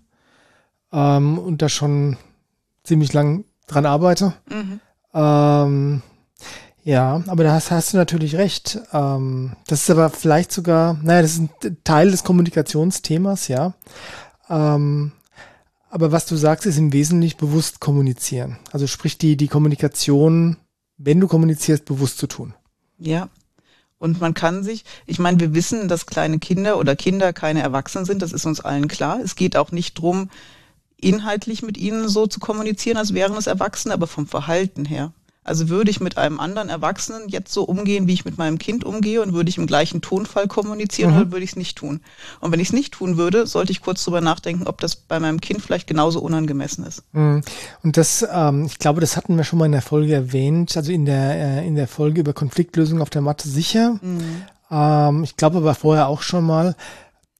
ähm, 0.92 1.38
und 1.38 1.62
da 1.62 1.68
schon 1.68 2.16
ziemlich 2.84 3.12
lang 3.12 3.44
dran 3.66 3.86
arbeite. 3.86 4.34
Mhm. 4.48 4.80
Ähm, 5.14 6.02
ja, 6.84 7.22
aber 7.26 7.44
da 7.44 7.52
hast, 7.52 7.70
hast, 7.70 7.92
du 7.92 7.96
natürlich 7.96 8.36
recht. 8.36 8.80
Ähm, 8.92 9.52
das 9.66 9.82
ist 9.82 9.90
aber 9.90 10.10
vielleicht 10.10 10.52
sogar, 10.52 10.98
naja, 11.02 11.22
das 11.22 11.32
ist 11.32 11.40
ein 11.40 11.76
Teil 11.84 12.10
des 12.10 12.24
Kommunikationsthemas, 12.24 13.48
ja. 13.48 13.74
Ähm, 14.48 15.12
aber 15.90 16.10
was 16.10 16.26
du 16.26 16.36
sagst, 16.36 16.66
ist 16.66 16.78
im 16.78 16.92
Wesentlichen 16.92 17.36
bewusst 17.36 17.78
kommunizieren. 17.78 18.58
Also 18.72 18.86
sprich 18.86 19.18
die, 19.18 19.36
die 19.36 19.48
Kommunikation, 19.48 20.56
wenn 20.96 21.20
du 21.20 21.28
kommunizierst, 21.28 21.84
bewusst 21.84 22.18
zu 22.18 22.26
tun. 22.26 22.54
Ja. 22.98 23.28
Und 23.98 24.20
man 24.20 24.34
kann 24.34 24.64
sich, 24.64 24.84
ich 25.06 25.20
meine, 25.20 25.38
wir 25.38 25.54
wissen, 25.54 25.86
dass 25.86 26.06
kleine 26.06 26.40
Kinder 26.40 26.78
oder 26.78 26.96
Kinder 26.96 27.32
keine 27.32 27.62
Erwachsenen 27.62 28.04
sind, 28.04 28.22
das 28.22 28.32
ist 28.32 28.46
uns 28.46 28.60
allen 28.60 28.88
klar. 28.88 29.20
Es 29.22 29.36
geht 29.36 29.56
auch 29.56 29.70
nicht 29.70 29.94
drum, 29.94 30.28
inhaltlich 31.02 31.62
mit 31.62 31.76
ihnen 31.76 32.08
so 32.08 32.26
zu 32.26 32.40
kommunizieren, 32.40 32.96
als 32.96 33.14
wären 33.14 33.36
es 33.36 33.46
Erwachsene, 33.46 33.94
aber 33.94 34.06
vom 34.06 34.26
Verhalten 34.26 34.84
her. 34.84 35.12
Also 35.44 35.68
würde 35.68 35.90
ich 35.90 36.00
mit 36.00 36.18
einem 36.18 36.38
anderen 36.38 36.68
Erwachsenen 36.68 37.28
jetzt 37.28 37.52
so 37.52 37.64
umgehen, 37.64 38.06
wie 38.06 38.12
ich 38.12 38.24
mit 38.24 38.38
meinem 38.38 38.58
Kind 38.58 38.84
umgehe 38.84 39.20
und 39.20 39.32
würde 39.32 39.48
ich 39.48 39.58
im 39.58 39.66
gleichen 39.66 40.00
Tonfall 40.00 40.46
kommunizieren 40.46 41.10
mhm. 41.10 41.16
oder 41.16 41.32
würde 41.32 41.44
ich 41.44 41.50
es 41.50 41.56
nicht 41.56 41.76
tun? 41.76 42.00
Und 42.38 42.52
wenn 42.52 42.60
ich 42.60 42.68
es 42.68 42.72
nicht 42.72 42.94
tun 42.94 43.16
würde, 43.16 43.48
sollte 43.48 43.72
ich 43.72 43.80
kurz 43.80 44.04
drüber 44.04 44.20
nachdenken, 44.20 44.68
ob 44.68 44.80
das 44.80 44.94
bei 44.94 45.18
meinem 45.18 45.40
Kind 45.40 45.60
vielleicht 45.60 45.88
genauso 45.88 46.20
unangemessen 46.20 46.86
ist. 46.86 47.02
Mhm. 47.12 47.42
Und 47.82 47.96
das, 47.96 48.24
ähm, 48.32 48.66
ich 48.66 48.78
glaube, 48.78 49.00
das 49.00 49.16
hatten 49.16 49.36
wir 49.36 49.42
schon 49.42 49.58
mal 49.58 49.66
in 49.66 49.72
der 49.72 49.82
Folge 49.82 50.14
erwähnt, 50.14 50.76
also 50.76 50.92
in 50.92 51.06
der, 51.06 51.34
äh, 51.34 51.66
in 51.66 51.74
der 51.74 51.88
Folge 51.88 52.20
über 52.20 52.34
Konfliktlösung 52.34 53.02
auf 53.02 53.10
der 53.10 53.22
Matte 53.22 53.48
sicher. 53.48 53.98
Mhm. 54.00 54.42
Ähm, 54.70 55.24
ich 55.24 55.36
glaube 55.36 55.58
aber 55.58 55.74
vorher 55.74 56.06
auch 56.06 56.22
schon 56.22 56.46
mal, 56.46 56.76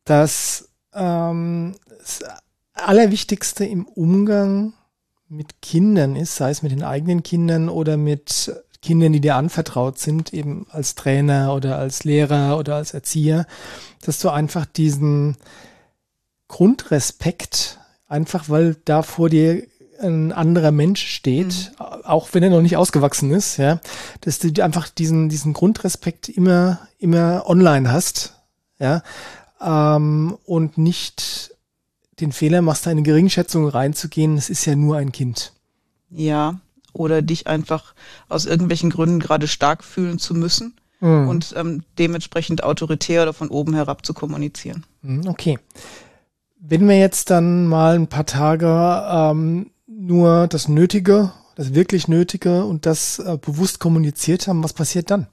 dass 0.05 0.69
ähm, 0.93 1.77
Allerwichtigste 2.83 3.65
im 3.65 3.85
Umgang 3.87 4.75
mit 5.29 5.63
Kindern 5.63 6.17
ist, 6.17 6.37
sei 6.37 6.51
es 6.51 6.63
mit 6.63 6.73
den 6.73 6.83
eigenen 6.83 7.23
Kindern 7.23 7.69
oder 7.69 7.97
mit 7.97 8.53
Kindern, 8.83 9.13
die 9.13 9.21
dir 9.21 9.37
anvertraut 9.37 9.99
sind, 9.99 10.35
eben 10.35 10.67
als 10.71 10.95
Trainer 10.95 11.55
oder 11.55 11.79
als 11.79 12.05
Lehrer 12.05 12.59
oder 12.59 12.77
als 12.77 12.93
Erzieher, 12.93 13.47
dass 14.03 14.19
du 14.19 14.29
einfach 14.29 14.67
diesen 14.67 15.37
Grundrespekt, 16.49 17.79
einfach 18.09 18.49
weil 18.49 18.77
da 18.85 19.03
vor 19.03 19.31
dir 19.31 19.63
ein 20.01 20.33
anderer 20.33 20.73
Mensch 20.73 21.07
steht, 21.07 21.73
mhm. 21.79 22.05
auch 22.05 22.29
wenn 22.33 22.43
er 22.43 22.51
noch 22.51 22.61
nicht 22.61 22.77
ausgewachsen 22.77 23.31
ist, 23.31 23.57
ja, 23.57 23.81
dass 24.21 24.41
du 24.41 24.63
einfach 24.63 24.89
diesen, 24.89 25.29
diesen 25.29 25.53
Grundrespekt 25.53 26.29
immer, 26.29 26.81
immer 26.99 27.45
online 27.47 27.91
hast, 27.91 28.35
ja, 28.79 29.03
ähm, 29.61 30.37
und 30.45 30.77
nicht 30.77 31.52
den 32.21 32.33
Fehler 32.33 32.63
machst, 32.63 32.87
eine 32.87 33.03
Geringschätzung 33.03 33.69
reinzugehen, 33.69 34.37
es 34.37 34.51
ist 34.51 34.65
ja 34.65 34.77
nur 34.77 34.97
ein 34.97 35.13
Kind. 35.13 35.53
Ja, 36.11 36.61
oder 36.93 37.23
dich 37.23 37.47
einfach 37.47 37.95
aus 38.29 38.47
irgendwelchen 38.47 38.91
Gründen 38.91 39.19
gerade 39.19 39.49
stark 39.49 39.83
fühlen 39.83 40.19
zu 40.19 40.35
müssen 40.35 40.75
mhm. 41.01 41.29
und 41.29 41.55
ähm, 41.57 41.83
dementsprechend 41.99 42.63
autoritär 42.63 43.23
oder 43.23 43.33
von 43.33 43.49
oben 43.49 43.75
herab 43.75 44.05
zu 44.05 44.15
kommunizieren. 44.15 44.85
Mhm, 45.03 45.27
okay. 45.27 45.59
Wenn 46.59 46.89
wir 46.89 46.99
jetzt 46.99 47.31
dann 47.31 47.67
mal 47.67 47.97
ein 47.97 48.07
paar 48.07 48.27
Tage 48.27 48.69
ähm, 49.11 49.71
nur 49.87 50.47
das 50.47 50.69
Nötige, 50.69 51.33
das 51.57 51.75
wirklich 51.75 52.09
Nötige 52.09 52.65
und 52.65 52.87
das 52.87 53.19
äh, 53.19 53.37
bewusst 53.41 53.79
kommuniziert 53.79 54.47
haben, 54.47 54.63
was 54.63 54.73
passiert 54.73 55.11
dann? 55.11 55.27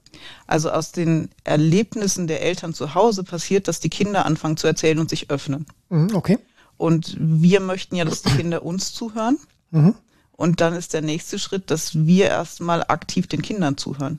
Also 0.46 0.70
aus 0.70 0.92
den 0.92 1.30
Erlebnissen 1.44 2.26
der 2.26 2.42
Eltern 2.42 2.74
zu 2.74 2.94
Hause 2.94 3.24
passiert, 3.24 3.68
dass 3.68 3.80
die 3.80 3.88
Kinder 3.88 4.26
anfangen 4.26 4.56
zu 4.56 4.66
erzählen 4.66 4.98
und 4.98 5.08
sich 5.08 5.30
öffnen. 5.30 5.66
Mhm, 5.88 6.14
okay. 6.14 6.38
Und 6.80 7.14
wir 7.20 7.60
möchten 7.60 7.94
ja, 7.94 8.06
dass 8.06 8.22
die 8.22 8.30
Kinder 8.30 8.64
uns 8.64 8.94
zuhören. 8.94 9.36
Mhm. 9.70 9.94
Und 10.32 10.62
dann 10.62 10.72
ist 10.72 10.94
der 10.94 11.02
nächste 11.02 11.38
Schritt, 11.38 11.70
dass 11.70 12.06
wir 12.06 12.28
erstmal 12.28 12.84
aktiv 12.84 13.26
den 13.26 13.42
Kindern 13.42 13.76
zuhören. 13.76 14.18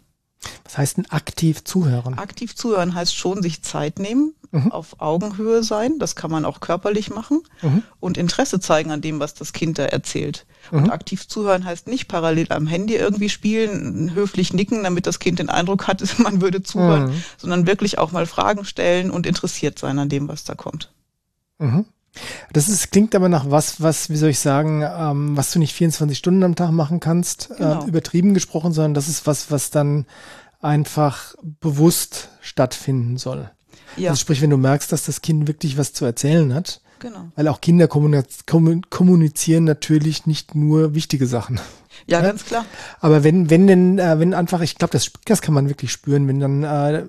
Was 0.64 0.78
heißt 0.78 0.98
denn 0.98 1.10
aktiv 1.10 1.64
zuhören? 1.64 2.20
Aktiv 2.20 2.56
zuhören 2.56 2.94
heißt 2.94 3.16
schon 3.16 3.42
sich 3.42 3.64
Zeit 3.64 3.98
nehmen, 3.98 4.36
mhm. 4.52 4.72
auf 4.72 5.02
Augenhöhe 5.02 5.64
sein, 5.64 5.98
das 5.98 6.16
kann 6.16 6.30
man 6.30 6.46
auch 6.46 6.60
körperlich 6.60 7.10
machen 7.10 7.42
mhm. 7.64 7.82
und 8.00 8.20
Interesse 8.20 8.60
zeigen 8.60 8.92
an 8.92 9.02
dem, 9.02 9.20
was 9.20 9.34
das 9.34 9.54
Kind 9.54 9.80
da 9.80 9.86
erzählt. 9.86 10.46
Mhm. 10.70 10.84
Und 10.84 10.90
aktiv 10.92 11.28
zuhören 11.28 11.66
heißt 11.66 11.88
nicht 11.88 12.08
parallel 12.08 12.46
am 12.52 12.68
Handy 12.68 12.96
irgendwie 12.96 13.30
spielen, 13.30 14.14
höflich 14.14 14.54
nicken, 14.54 14.84
damit 14.84 15.08
das 15.08 15.18
Kind 15.18 15.40
den 15.40 15.50
Eindruck 15.50 15.88
hat, 15.88 16.04
man 16.20 16.42
würde 16.42 16.62
zuhören, 16.62 17.10
mhm. 17.10 17.24
sondern 17.38 17.66
wirklich 17.66 17.98
auch 17.98 18.12
mal 18.12 18.28
Fragen 18.28 18.66
stellen 18.66 19.10
und 19.10 19.26
interessiert 19.26 19.80
sein 19.80 19.98
an 19.98 20.10
dem, 20.10 20.28
was 20.28 20.44
da 20.44 20.54
kommt. 20.54 20.92
Das 22.52 22.68
ist, 22.68 22.92
klingt 22.92 23.16
aber 23.16 23.30
nach 23.30 23.50
was, 23.50 23.82
was, 23.82 24.10
wie 24.10 24.18
soll 24.18 24.30
ich 24.30 24.40
sagen, 24.40 24.84
ähm, 24.84 25.38
was 25.38 25.52
du 25.52 25.60
nicht 25.60 25.74
24 25.74 26.18
Stunden 26.18 26.44
am 26.44 26.56
Tag 26.56 26.72
machen 26.72 27.00
kannst, 27.00 27.52
äh, 27.52 27.56
genau. 27.58 27.84
äh, 27.84 27.88
übertrieben 27.88 28.34
gesprochen, 28.34 28.74
sondern 28.74 28.94
das 28.94 29.08
ist 29.08 29.26
was, 29.28 29.52
was 29.52 29.72
dann 29.72 30.06
einfach 30.60 31.36
bewusst 31.42 32.30
stattfinden 32.42 33.18
soll. 33.18 33.50
Ja. 33.98 34.12
Also 34.12 34.22
sprich, 34.22 34.42
wenn 34.42 34.50
du 34.50 34.58
merkst, 34.58 34.92
dass 34.92 35.06
das 35.06 35.22
Kind 35.22 35.48
wirklich 35.48 35.78
was 35.78 35.94
zu 35.94 36.06
erzählen 36.06 36.54
hat, 36.54 36.82
genau. 37.00 37.32
weil 37.36 37.48
auch 37.48 37.62
Kinder 37.62 37.88
kommunizieren 37.88 39.64
natürlich 39.64 40.26
nicht 40.26 40.54
nur 40.54 40.94
wichtige 40.94 41.28
Sachen. 41.28 41.60
Ja, 42.08 42.20
ja? 42.20 42.28
ganz 42.28 42.46
klar. 42.46 42.66
Aber 43.00 43.24
wenn, 43.24 43.50
wenn 43.50 43.68
denn, 43.68 44.00
äh, 44.00 44.20
wenn 44.20 44.34
einfach, 44.34 44.62
ich 44.62 44.76
glaube, 44.76 44.92
das, 44.92 45.12
das 45.26 45.42
kann 45.42 45.54
man 45.54 45.70
wirklich 45.70 45.92
spüren, 45.92 46.28
wenn 46.28 46.40
dann 46.40 46.64
äh, 46.64 47.06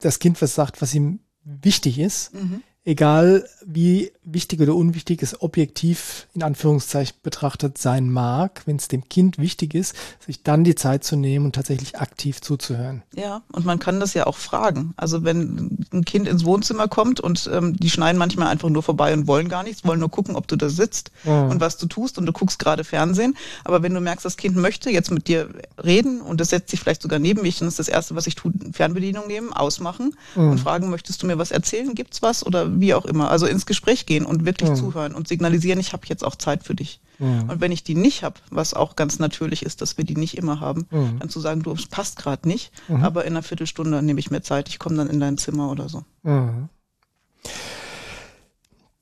das 0.00 0.18
Kind 0.18 0.40
was 0.40 0.54
sagt, 0.54 0.80
was 0.82 0.94
ihm 0.94 1.20
wichtig 1.44 1.98
ist, 1.98 2.34
mhm 2.34 2.62
egal 2.86 3.46
wie 3.66 4.12
wichtig 4.26 4.60
oder 4.60 4.74
unwichtig 4.74 5.22
es 5.22 5.40
objektiv 5.40 6.26
in 6.34 6.42
Anführungszeichen 6.42 7.16
betrachtet 7.22 7.78
sein 7.78 8.10
mag, 8.10 8.62
wenn 8.66 8.76
es 8.76 8.88
dem 8.88 9.08
Kind 9.08 9.38
wichtig 9.38 9.74
ist, 9.74 9.94
sich 10.24 10.42
dann 10.42 10.64
die 10.64 10.74
Zeit 10.74 11.04
zu 11.04 11.16
nehmen 11.16 11.46
und 11.46 11.54
tatsächlich 11.54 11.98
aktiv 11.98 12.40
zuzuhören. 12.40 13.02
Ja, 13.14 13.42
und 13.52 13.64
man 13.64 13.78
kann 13.78 14.00
das 14.00 14.14
ja 14.14 14.26
auch 14.26 14.36
fragen. 14.36 14.94
Also 14.96 15.24
wenn 15.24 15.86
ein 15.92 16.04
Kind 16.04 16.26
ins 16.26 16.44
Wohnzimmer 16.44 16.88
kommt 16.88 17.20
und 17.20 17.48
ähm, 17.52 17.76
die 17.76 17.88
schneiden 17.88 18.18
manchmal 18.18 18.48
einfach 18.48 18.68
nur 18.68 18.82
vorbei 18.82 19.14
und 19.14 19.28
wollen 19.28 19.48
gar 19.48 19.62
nichts, 19.62 19.84
wollen 19.84 20.00
nur 20.00 20.10
gucken, 20.10 20.34
ob 20.34 20.48
du 20.48 20.56
da 20.56 20.68
sitzt 20.68 21.12
mhm. 21.24 21.50
und 21.50 21.60
was 21.60 21.76
du 21.78 21.86
tust 21.86 22.18
und 22.18 22.26
du 22.26 22.32
guckst 22.32 22.58
gerade 22.58 22.82
Fernsehen. 22.82 23.36
Aber 23.64 23.82
wenn 23.82 23.94
du 23.94 24.00
merkst, 24.00 24.24
das 24.24 24.36
Kind 24.36 24.56
möchte 24.56 24.90
jetzt 24.90 25.12
mit 25.12 25.28
dir 25.28 25.48
reden 25.82 26.20
und 26.20 26.40
das 26.40 26.50
setzt 26.50 26.70
sich 26.70 26.80
vielleicht 26.80 27.02
sogar 27.02 27.20
neben 27.20 27.42
mich, 27.42 27.60
dann 27.60 27.68
ist 27.68 27.78
das 27.78 27.88
Erste, 27.88 28.16
was 28.16 28.26
ich 28.26 28.34
tue, 28.34 28.52
Fernbedienung 28.72 29.28
nehmen, 29.28 29.52
ausmachen 29.52 30.16
mhm. 30.34 30.50
und 30.50 30.58
fragen, 30.58 30.90
möchtest 30.90 31.22
du 31.22 31.28
mir 31.28 31.38
was 31.38 31.52
erzählen? 31.52 31.94
Gibt's 31.94 32.22
was? 32.22 32.44
Oder 32.44 32.80
wie 32.80 32.92
auch 32.92 33.04
immer. 33.04 33.30
Also 33.30 33.46
ins 33.46 33.66
Gespräch 33.66 34.04
gehen 34.04 34.15
und 34.24 34.44
wirklich 34.44 34.70
mhm. 34.70 34.76
zuhören 34.76 35.14
und 35.14 35.28
signalisieren, 35.28 35.80
ich 35.80 35.92
habe 35.92 36.06
jetzt 36.06 36.24
auch 36.24 36.36
Zeit 36.36 36.64
für 36.64 36.74
dich. 36.74 37.00
Mhm. 37.18 37.50
Und 37.50 37.60
wenn 37.60 37.72
ich 37.72 37.84
die 37.84 37.94
nicht 37.94 38.22
habe, 38.22 38.36
was 38.50 38.74
auch 38.74 38.96
ganz 38.96 39.18
natürlich 39.18 39.64
ist, 39.64 39.82
dass 39.82 39.98
wir 39.98 40.04
die 40.04 40.16
nicht 40.16 40.36
immer 40.36 40.60
haben, 40.60 40.86
mhm. 40.90 41.18
dann 41.18 41.28
zu 41.28 41.40
sagen, 41.40 41.62
du, 41.62 41.72
es 41.72 41.86
passt 41.86 42.16
gerade 42.16 42.48
nicht, 42.48 42.72
mhm. 42.88 43.04
aber 43.04 43.24
in 43.24 43.32
einer 43.32 43.42
Viertelstunde 43.42 44.02
nehme 44.02 44.20
ich 44.20 44.30
mir 44.30 44.42
Zeit, 44.42 44.68
ich 44.68 44.78
komme 44.78 44.96
dann 44.96 45.08
in 45.08 45.20
dein 45.20 45.38
Zimmer 45.38 45.70
oder 45.70 45.88
so. 45.88 46.02
Mhm. 46.22 46.68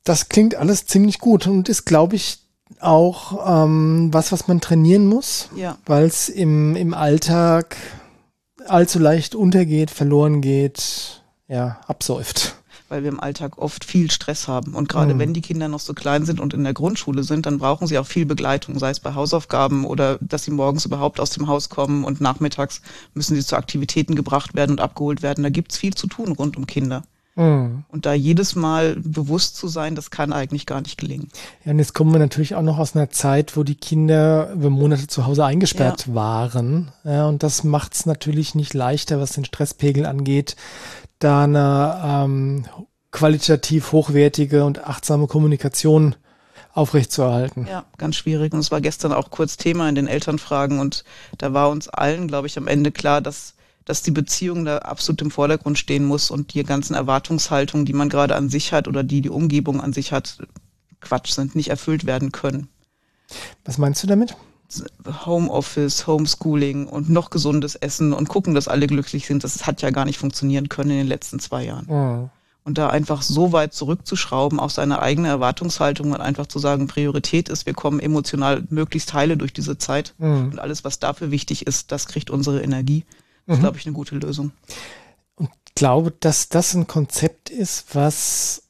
Das 0.03 0.29
klingt 0.29 0.55
alles 0.55 0.85
ziemlich 0.85 1.19
gut 1.19 1.47
und 1.47 1.69
ist, 1.69 1.85
glaube 1.85 2.15
ich, 2.15 2.39
auch 2.79 3.63
ähm, 3.65 4.09
was, 4.11 4.31
was 4.31 4.47
man 4.47 4.59
trainieren 4.59 5.07
muss, 5.07 5.49
ja. 5.55 5.77
weil 5.85 6.05
es 6.05 6.29
im, 6.29 6.75
im 6.75 6.93
Alltag 6.93 7.77
allzu 8.67 8.99
leicht 8.99 9.35
untergeht, 9.35 9.91
verloren 9.91 10.41
geht, 10.41 11.23
ja, 11.47 11.79
absäuft 11.87 12.55
weil 12.89 13.03
wir 13.03 13.09
im 13.09 13.19
Alltag 13.19 13.57
oft 13.57 13.83
viel 13.83 14.11
Stress 14.11 14.47
haben. 14.47 14.73
Und 14.73 14.89
gerade 14.89 15.13
mhm. 15.13 15.19
wenn 15.19 15.33
die 15.33 15.41
Kinder 15.41 15.67
noch 15.67 15.79
so 15.79 15.93
klein 15.93 16.25
sind 16.25 16.39
und 16.39 16.53
in 16.53 16.63
der 16.63 16.73
Grundschule 16.73 17.23
sind, 17.23 17.45
dann 17.45 17.57
brauchen 17.57 17.87
sie 17.87 17.97
auch 17.97 18.07
viel 18.07 18.25
Begleitung, 18.25 18.77
sei 18.79 18.89
es 18.89 18.99
bei 18.99 19.13
Hausaufgaben 19.13 19.85
oder 19.85 20.17
dass 20.21 20.43
sie 20.43 20.51
morgens 20.51 20.85
überhaupt 20.85 21.19
aus 21.19 21.31
dem 21.31 21.47
Haus 21.47 21.69
kommen 21.69 22.03
und 22.03 22.21
nachmittags 22.21 22.81
müssen 23.13 23.35
sie 23.35 23.45
zu 23.45 23.55
Aktivitäten 23.55 24.15
gebracht 24.15 24.55
werden 24.55 24.71
und 24.71 24.81
abgeholt 24.81 25.21
werden. 25.21 25.43
Da 25.43 25.49
gibt's 25.49 25.77
viel 25.77 25.93
zu 25.93 26.07
tun 26.07 26.31
rund 26.31 26.57
um 26.57 26.67
Kinder. 26.67 27.03
Mhm. 27.35 27.83
Und 27.89 28.05
da 28.05 28.13
jedes 28.13 28.55
Mal 28.55 28.95
bewusst 28.95 29.57
zu 29.57 29.67
sein, 29.67 29.95
das 29.95 30.09
kann 30.09 30.31
eigentlich 30.31 30.65
gar 30.65 30.81
nicht 30.81 30.97
gelingen. 30.97 31.29
Ja, 31.65 31.71
und 31.71 31.79
jetzt 31.79 31.93
kommen 31.93 32.13
wir 32.13 32.19
natürlich 32.19 32.55
auch 32.55 32.61
noch 32.61 32.77
aus 32.77 32.95
einer 32.95 33.09
Zeit, 33.09 33.57
wo 33.57 33.63
die 33.63 33.75
Kinder 33.75 34.51
über 34.53 34.69
Monate 34.69 35.07
zu 35.07 35.25
Hause 35.25 35.45
eingesperrt 35.45 36.07
ja. 36.07 36.15
waren. 36.15 36.91
Ja, 37.03 37.27
und 37.27 37.43
das 37.43 37.63
macht 37.63 37.93
es 37.93 38.05
natürlich 38.05 38.55
nicht 38.55 38.73
leichter, 38.73 39.19
was 39.19 39.33
den 39.33 39.45
Stresspegel 39.45 40.05
angeht, 40.05 40.55
da 41.25 41.43
eine 41.43 42.01
ähm, 42.03 42.65
qualitativ 43.11 43.91
hochwertige 43.91 44.63
und 44.63 44.87
achtsame 44.87 45.27
Kommunikation 45.27 46.15
aufrechtzuerhalten. 46.73 47.65
Ja, 47.67 47.85
ganz 47.97 48.15
schwierig. 48.15 48.53
Und 48.53 48.59
es 48.59 48.71
war 48.71 48.81
gestern 48.81 49.11
auch 49.11 49.31
kurz 49.31 49.57
Thema 49.57 49.89
in 49.89 49.95
den 49.95 50.07
Elternfragen 50.07 50.79
und 50.79 51.03
da 51.37 51.53
war 51.53 51.69
uns 51.69 51.87
allen, 51.87 52.27
glaube 52.27 52.47
ich, 52.47 52.57
am 52.57 52.67
Ende 52.67 52.91
klar, 52.91 53.21
dass 53.21 53.53
dass 53.85 54.01
die 54.01 54.11
Beziehung 54.11 54.65
da 54.65 54.79
absolut 54.79 55.21
im 55.21 55.29
Vordergrund 55.29 55.77
stehen 55.77 56.05
muss 56.05 56.31
und 56.31 56.55
die 56.55 56.63
ganzen 56.63 56.95
Erwartungshaltungen, 56.95 57.85
die 57.85 57.93
man 57.93 58.09
gerade 58.09 58.35
an 58.35 58.49
sich 58.49 58.73
hat 58.73 58.87
oder 58.87 59.03
die 59.03 59.21
die 59.21 59.29
Umgebung 59.29 59.79
an 59.79 59.93
sich 59.93 60.11
hat, 60.11 60.39
Quatsch 61.01 61.31
sind, 61.31 61.53
nicht 61.55 61.69
erfüllt 61.69 62.07
werden 62.07 62.31
können. 62.31 62.67
Was 63.63 63.77
meinst 63.77 64.01
du 64.01 64.07
damit? 64.07 64.35
Homeoffice, 65.25 66.07
Homeschooling 66.07 66.87
und 66.87 67.09
noch 67.09 67.29
gesundes 67.29 67.75
Essen 67.75 68.13
und 68.13 68.29
gucken, 68.29 68.55
dass 68.55 68.67
alle 68.67 68.87
glücklich 68.87 69.25
sind, 69.25 69.43
das 69.43 69.65
hat 69.67 69.81
ja 69.81 69.91
gar 69.91 70.05
nicht 70.05 70.17
funktionieren 70.17 70.69
können 70.69 70.91
in 70.91 70.97
den 70.97 71.07
letzten 71.07 71.39
zwei 71.39 71.65
Jahren. 71.65 71.85
Mhm. 71.87 72.29
Und 72.63 72.79
da 72.79 72.89
einfach 72.89 73.21
so 73.21 73.51
weit 73.51 73.75
zurückzuschrauben 73.75 74.59
auf 74.59 74.71
seine 74.71 74.99
eigene 74.99 75.27
Erwartungshaltung 75.27 76.13
und 76.13 76.19
einfach 76.19 76.47
zu 76.47 76.57
sagen, 76.57 76.87
Priorität 76.87 77.47
ist, 77.47 77.67
wir 77.67 77.75
kommen 77.75 77.99
emotional 77.99 78.63
möglichst 78.69 79.13
heile 79.13 79.37
durch 79.37 79.53
diese 79.53 79.77
Zeit 79.77 80.15
mhm. 80.17 80.49
und 80.51 80.59
alles, 80.59 80.83
was 80.83 80.97
dafür 80.97 81.29
wichtig 81.29 81.67
ist, 81.67 81.91
das 81.91 82.07
kriegt 82.07 82.31
unsere 82.31 82.63
Energie. 82.63 83.05
Das 83.45 83.55
ist, 83.55 83.59
mhm. 83.59 83.63
glaube 83.63 83.77
ich, 83.77 83.85
eine 83.85 83.93
gute 83.93 84.15
Lösung. 84.15 84.51
Und 85.35 85.49
glaube, 85.75 86.11
dass 86.19 86.49
das 86.49 86.73
ein 86.73 86.87
Konzept 86.87 87.51
ist, 87.51 87.93
was 87.93 88.63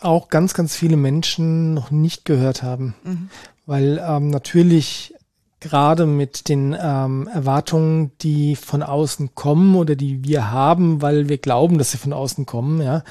auch 0.00 0.28
ganz, 0.28 0.54
ganz 0.54 0.74
viele 0.74 0.96
Menschen 0.96 1.74
noch 1.74 1.90
nicht 1.90 2.24
gehört 2.24 2.62
haben. 2.62 2.94
Mhm. 3.04 3.28
Weil 3.66 4.02
ähm, 4.04 4.30
natürlich 4.30 5.14
gerade 5.62 6.06
mit 6.06 6.48
den 6.48 6.76
ähm, 6.78 7.28
Erwartungen, 7.32 8.12
die 8.18 8.56
von 8.56 8.82
außen 8.82 9.34
kommen 9.34 9.74
oder 9.76 9.94
die 9.94 10.24
wir 10.24 10.50
haben, 10.50 11.00
weil 11.00 11.28
wir 11.28 11.38
glauben, 11.38 11.78
dass 11.78 11.92
sie 11.92 11.98
von 11.98 12.12
außen 12.12 12.44
kommen, 12.46 12.82
ja, 12.82 13.02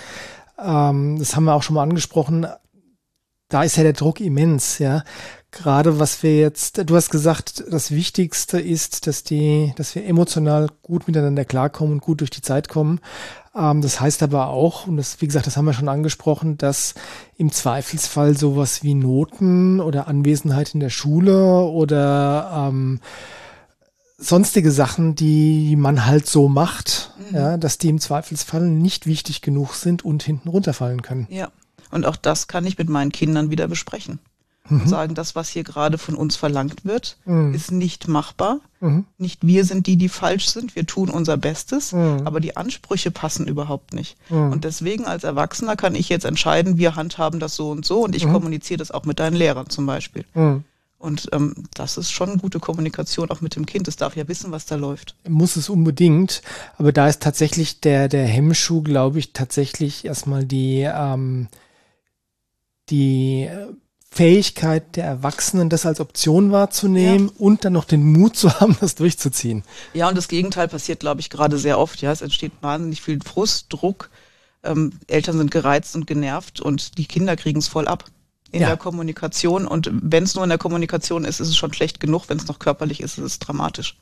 ähm, 0.63 1.17
das 1.17 1.35
haben 1.35 1.45
wir 1.45 1.55
auch 1.55 1.63
schon 1.63 1.75
mal 1.75 1.83
angesprochen, 1.83 2.45
da 3.47 3.63
ist 3.63 3.77
ja 3.77 3.83
der 3.83 3.93
Druck 3.93 4.19
immens, 4.19 4.79
ja 4.79 5.03
gerade 5.51 5.99
was 5.99 6.23
wir 6.23 6.37
jetzt, 6.37 6.89
du 6.89 6.95
hast 6.95 7.09
gesagt, 7.09 7.63
das 7.69 7.91
Wichtigste 7.91 8.59
ist, 8.59 9.05
dass 9.05 9.23
die, 9.23 9.73
dass 9.75 9.95
wir 9.95 10.05
emotional 10.05 10.69
gut 10.81 11.07
miteinander 11.07 11.45
klarkommen 11.45 11.93
und 11.93 12.01
gut 12.01 12.21
durch 12.21 12.29
die 12.29 12.41
Zeit 12.41 12.69
kommen. 12.69 12.99
Ähm, 13.55 13.81
das 13.81 13.99
heißt 13.99 14.23
aber 14.23 14.47
auch, 14.47 14.87
und 14.87 14.97
das, 14.97 15.21
wie 15.21 15.27
gesagt, 15.27 15.47
das 15.47 15.57
haben 15.57 15.65
wir 15.65 15.73
schon 15.73 15.89
angesprochen, 15.89 16.57
dass 16.57 16.95
im 17.37 17.51
Zweifelsfall 17.51 18.37
sowas 18.37 18.81
wie 18.83 18.93
Noten 18.93 19.81
oder 19.81 20.07
Anwesenheit 20.07 20.73
in 20.73 20.79
der 20.79 20.89
Schule 20.89 21.63
oder 21.65 22.69
ähm, 22.69 23.01
sonstige 24.17 24.71
Sachen, 24.71 25.15
die 25.15 25.75
man 25.75 26.05
halt 26.05 26.27
so 26.27 26.47
macht, 26.47 27.13
mhm. 27.29 27.35
ja, 27.35 27.57
dass 27.57 27.77
die 27.77 27.89
im 27.89 27.99
Zweifelsfall 27.99 28.67
nicht 28.67 29.05
wichtig 29.05 29.41
genug 29.41 29.73
sind 29.73 30.05
und 30.05 30.23
hinten 30.23 30.47
runterfallen 30.47 31.01
können. 31.01 31.27
Ja. 31.29 31.49
Und 31.89 32.05
auch 32.05 32.15
das 32.15 32.47
kann 32.47 32.65
ich 32.65 32.77
mit 32.77 32.87
meinen 32.87 33.11
Kindern 33.11 33.51
wieder 33.51 33.67
besprechen 33.67 34.19
mhm. 34.71 34.87
sagen, 34.87 35.15
das, 35.15 35.35
was 35.35 35.49
hier 35.49 35.63
gerade 35.63 35.97
von 35.97 36.15
uns 36.15 36.35
verlangt 36.35 36.85
wird, 36.85 37.17
mhm. 37.25 37.53
ist 37.53 37.71
nicht 37.71 38.07
machbar. 38.07 38.59
Mhm. 38.79 39.05
Nicht 39.17 39.45
wir 39.45 39.65
sind 39.65 39.87
die, 39.87 39.97
die 39.97 40.09
falsch 40.09 40.47
sind. 40.47 40.75
Wir 40.75 40.85
tun 40.85 41.09
unser 41.09 41.37
Bestes, 41.37 41.91
mhm. 41.91 42.21
aber 42.25 42.39
die 42.39 42.57
Ansprüche 42.57 43.11
passen 43.11 43.47
überhaupt 43.47 43.93
nicht. 43.93 44.17
Mhm. 44.29 44.51
Und 44.51 44.63
deswegen 44.63 45.05
als 45.05 45.23
Erwachsener 45.23 45.75
kann 45.75 45.95
ich 45.95 46.09
jetzt 46.09 46.25
entscheiden, 46.25 46.77
wir 46.77 46.95
handhaben 46.95 47.39
das 47.39 47.55
so 47.55 47.71
und 47.71 47.85
so 47.85 48.03
und 48.03 48.15
ich 48.15 48.23
kommuniziere 48.23 48.77
das 48.77 48.91
auch 48.91 49.05
mit 49.05 49.19
deinen 49.19 49.35
Lehrern 49.35 49.69
zum 49.69 49.85
Beispiel. 49.85 50.25
Und 51.01 51.29
ähm, 51.33 51.55
das 51.73 51.97
ist 51.97 52.11
schon 52.11 52.37
gute 52.37 52.59
Kommunikation 52.59 53.31
auch 53.31 53.41
mit 53.41 53.55
dem 53.55 53.65
Kind. 53.65 53.87
Es 53.87 53.95
darf 53.95 54.15
ja 54.15 54.27
wissen, 54.27 54.51
was 54.51 54.67
da 54.67 54.75
läuft. 54.75 55.15
Muss 55.27 55.55
es 55.55 55.67
unbedingt. 55.67 56.43
Aber 56.77 56.91
da 56.91 57.07
ist 57.07 57.23
tatsächlich 57.23 57.81
der, 57.81 58.07
der 58.07 58.25
Hemmschuh, 58.25 58.83
glaube 58.83 59.17
ich, 59.17 59.33
tatsächlich 59.33 60.05
erstmal 60.05 60.45
die, 60.45 60.87
ähm, 60.93 61.47
die 62.91 63.49
Fähigkeit 64.13 64.97
der 64.97 65.05
Erwachsenen, 65.05 65.69
das 65.69 65.85
als 65.85 66.01
Option 66.01 66.51
wahrzunehmen 66.51 67.27
ja. 67.27 67.33
und 67.39 67.63
dann 67.63 67.71
noch 67.71 67.85
den 67.85 68.03
Mut 68.03 68.35
zu 68.35 68.59
haben, 68.59 68.75
das 68.81 68.95
durchzuziehen. 68.95 69.63
Ja, 69.93 70.09
und 70.09 70.17
das 70.17 70.27
Gegenteil 70.27 70.67
passiert, 70.67 70.99
glaube 70.99 71.21
ich, 71.21 71.29
gerade 71.29 71.57
sehr 71.57 71.79
oft. 71.79 72.01
Ja, 72.01 72.11
es 72.11 72.21
entsteht 72.21 72.51
wahnsinnig 72.59 73.01
viel 73.01 73.19
Frust, 73.23 73.67
Druck. 73.69 74.09
Ähm, 74.63 74.91
Eltern 75.07 75.37
sind 75.37 75.49
gereizt 75.49 75.95
und 75.95 76.07
genervt 76.07 76.59
und 76.59 76.97
die 76.97 77.05
Kinder 77.05 77.37
kriegen 77.37 77.59
es 77.59 77.69
voll 77.69 77.87
ab 77.87 78.03
in 78.51 78.61
ja. 78.61 78.67
der 78.67 78.77
Kommunikation. 78.77 79.65
Und 79.65 79.89
wenn 79.91 80.23
es 80.23 80.35
nur 80.35 80.43
in 80.43 80.49
der 80.49 80.59
Kommunikation 80.59 81.23
ist, 81.23 81.39
ist 81.39 81.47
es 81.47 81.55
schon 81.55 81.73
schlecht 81.73 82.01
genug. 82.01 82.25
Wenn 82.27 82.37
es 82.37 82.47
noch 82.47 82.59
körperlich 82.59 82.99
ist, 82.99 83.17
ist 83.17 83.23
es 83.23 83.39
dramatisch. 83.39 83.97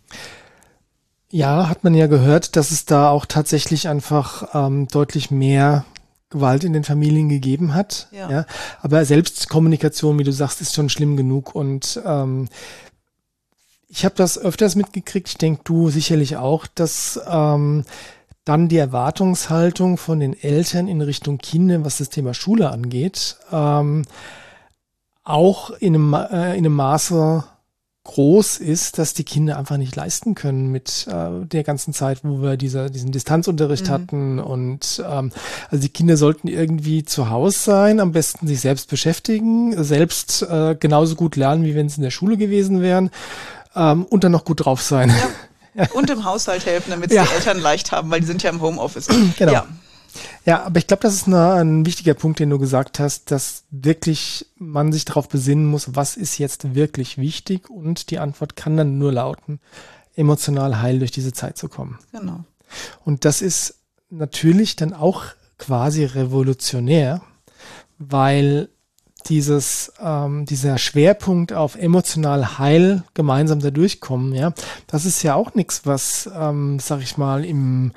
Ja, 1.32 1.70
hat 1.70 1.84
man 1.84 1.94
ja 1.94 2.08
gehört, 2.08 2.56
dass 2.56 2.72
es 2.72 2.86
da 2.86 3.12
auch 3.12 3.28
tatsächlich 3.28 3.88
einfach 3.88 4.56
ähm, 4.56 4.88
deutlich 4.88 5.30
mehr 5.30 5.86
Gewalt 6.30 6.64
in 6.64 6.74
den 6.74 6.84
Familien 6.84 7.30
gegeben 7.30 7.74
hat. 7.74 8.08
Ja. 8.12 8.30
ja. 8.30 8.46
Aber 8.82 9.04
Selbstkommunikation, 9.04 10.20
wie 10.20 10.24
du 10.24 10.32
sagst, 10.32 10.62
ist 10.62 10.76
schon 10.76 10.90
schlimm 10.90 11.18
genug. 11.18 11.56
Und 11.56 12.00
ähm, 12.06 12.48
ich 13.88 14.06
habe 14.06 14.16
das 14.16 14.38
öfters 14.38 14.76
mitgekriegt, 14.76 15.28
ich 15.28 15.38
denke 15.38 15.62
du 15.64 15.90
sicherlich 15.90 16.38
auch, 16.38 16.68
dass 16.68 17.20
ähm, 17.28 17.84
dann 18.46 18.68
die 18.68 18.78
Erwartungshaltung 18.78 19.98
von 19.98 20.20
den 20.20 20.40
Eltern 20.40 20.88
in 20.88 21.02
Richtung 21.02 21.40
Kinder, 21.40 21.84
was 21.84 21.98
das 21.98 22.10
Thema 22.10 22.34
Schule 22.34 22.70
angeht, 22.70 23.38
ähm, 23.52 24.06
auch 25.24 25.72
in 25.72 25.96
einem, 25.96 26.14
äh, 26.14 26.54
in 26.54 26.66
einem 26.66 26.74
Maße 26.74 27.44
groß 28.10 28.58
ist, 28.58 28.98
dass 28.98 29.14
die 29.14 29.24
Kinder 29.24 29.58
einfach 29.60 29.78
nicht 29.78 29.96
leisten 29.96 30.34
können 30.34 30.72
mit 30.72 31.06
äh, 31.08 31.46
der 31.46 31.64
ganzen 31.64 31.94
Zeit, 31.94 32.22
wo 32.24 32.42
wir 32.42 32.58
dieser, 32.58 32.90
diesen 32.90 33.12
Distanzunterricht 33.12 33.88
mhm. 33.88 33.92
hatten. 33.92 34.40
Und 34.40 35.04
ähm, 35.08 35.32
also 35.70 35.82
die 35.82 35.90
Kinder 35.90 36.18
sollten 36.18 36.48
irgendwie 36.48 37.06
zu 37.06 37.30
Hause 37.30 37.60
sein, 37.60 38.00
am 38.00 38.12
besten 38.12 38.48
sich 38.48 38.62
selbst 38.62 38.90
beschäftigen, 38.90 39.84
selbst 39.84 40.42
äh, 40.42 40.76
genauso 40.80 41.16
gut 41.16 41.36
lernen, 41.36 41.64
wie 41.64 41.76
wenn 41.76 41.88
sie 41.88 41.98
in 41.98 42.04
der 42.04 42.10
Schule 42.10 42.36
gewesen 42.36 42.82
wären 42.82 43.12
ähm, 43.76 44.06
und 44.06 44.24
dann 44.24 44.32
noch 44.32 44.44
gut 44.44 44.66
drauf 44.66 44.82
sein. 44.82 45.14
Ja. 45.76 45.88
Und 45.94 46.10
im 46.10 46.26
Haushalt 46.26 46.66
helfen, 46.66 46.90
damit 46.90 47.12
es 47.12 47.16
ja. 47.16 47.24
die 47.24 47.36
Eltern 47.36 47.60
leicht 47.60 47.92
haben, 47.92 48.10
weil 48.10 48.22
die 48.22 48.26
sind 48.26 48.42
ja 48.42 48.50
im 48.50 48.60
Homeoffice. 48.60 49.08
Genau. 49.38 49.54
Ja. 49.54 49.68
Ja, 50.46 50.64
aber 50.64 50.80
ich 50.80 50.88
glaube, 50.88 51.04
das 51.04 51.14
ist 51.14 51.28
eine, 51.28 51.54
ein 51.54 51.86
wichtiger 51.86 52.14
Punkt, 52.14 52.40
den 52.40 52.50
du 52.50 52.60
gesagt 52.60 53.00
hast, 53.00 53.32
dass 53.32 53.64
wirklich 53.72 54.48
man 54.58 54.92
sich 54.92 55.06
darauf 55.06 55.30
besinnen 55.30 55.66
muss, 55.66 55.96
was 55.96 56.18
ist 56.18 56.38
jetzt 56.38 56.76
wirklich 56.76 57.18
wichtig 57.18 57.70
und 57.70 58.10
die 58.12 58.20
Antwort 58.20 58.56
kann 58.56 58.78
dann 58.78 58.98
nur 58.98 59.12
lauten, 59.12 59.60
emotional 60.16 60.82
heil 60.82 61.00
durch 61.00 61.12
diese 61.12 61.34
Zeit 61.34 61.58
zu 61.58 61.70
kommen. 61.70 62.00
Genau. 62.12 62.44
Und 63.06 63.26
das 63.26 63.42
ist 63.42 63.76
natürlich 64.10 64.76
dann 64.76 64.94
auch 64.94 65.24
quasi 65.58 66.06
revolutionär, 66.06 67.22
weil 67.98 68.70
dieses, 69.28 69.92
ähm, 70.02 70.46
dieser 70.46 70.78
Schwerpunkt 70.78 71.54
auf 71.54 71.76
emotional 71.76 72.58
heil 72.58 73.04
gemeinsam 73.14 73.60
da 73.60 73.70
durchkommen, 73.70 74.34
ja, 74.34 74.54
das 74.88 75.06
ist 75.06 75.24
ja 75.24 75.36
auch 75.36 75.54
nichts, 75.56 75.86
was, 75.86 76.30
ähm, 76.34 76.80
sag 76.80 77.02
ich 77.02 77.18
mal, 77.18 77.44
im 77.44 77.92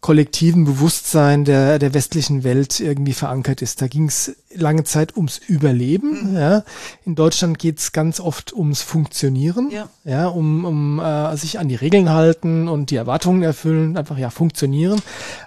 kollektiven 0.00 0.64
Bewusstsein 0.64 1.44
der, 1.44 1.78
der 1.78 1.92
westlichen 1.92 2.42
Welt 2.42 2.80
irgendwie 2.80 3.12
verankert 3.12 3.60
ist. 3.60 3.82
Da 3.82 3.86
ging 3.86 4.06
es 4.06 4.34
lange 4.54 4.84
Zeit 4.84 5.16
ums 5.16 5.38
Überleben. 5.38 6.30
Mhm. 6.30 6.36
Ja. 6.36 6.64
In 7.04 7.14
Deutschland 7.14 7.58
geht 7.58 7.78
es 7.78 7.92
ganz 7.92 8.18
oft 8.18 8.54
ums 8.54 8.80
Funktionieren, 8.80 9.70
ja, 9.70 9.88
ja 10.04 10.28
um, 10.28 10.64
um 10.64 10.98
äh, 11.00 11.36
sich 11.36 11.58
an 11.58 11.68
die 11.68 11.74
Regeln 11.74 12.08
halten 12.10 12.66
und 12.66 12.90
die 12.90 12.96
Erwartungen 12.96 13.42
erfüllen, 13.42 13.96
einfach 13.98 14.16
ja 14.16 14.30
funktionieren. 14.30 15.00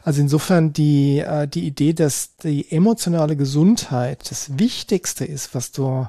Also 0.04 0.22
insofern 0.22 0.72
die, 0.72 1.20
äh, 1.20 1.48
die 1.48 1.66
Idee, 1.66 1.94
dass 1.94 2.38
die 2.38 2.72
emotionale 2.72 3.36
Gesundheit 3.36 4.30
das 4.30 4.60
Wichtigste 4.60 5.26
ist, 5.26 5.56
was 5.56 5.72
du 5.72 6.08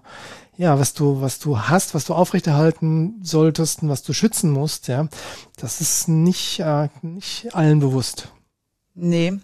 ja, 0.57 0.79
was 0.79 0.95
du, 0.95 1.21
was 1.21 1.41
du 1.41 1.59
hast, 1.59 1.95
was 1.95 2.05
du 2.05 2.15
aufrechterhalten 2.15 3.19
solltest 3.23 3.83
und 3.83 3.89
was 3.89 4.05
du 4.05 4.13
schützen 4.13 4.53
musst, 4.53 4.87
ja, 4.87 5.09
das 5.57 5.81
ist 5.81 6.07
nicht, 6.07 6.61
äh, 6.61 6.89
nicht 7.03 7.55
allen 7.55 7.81
bewusst. 7.81 8.29
Nee. 8.95 9.39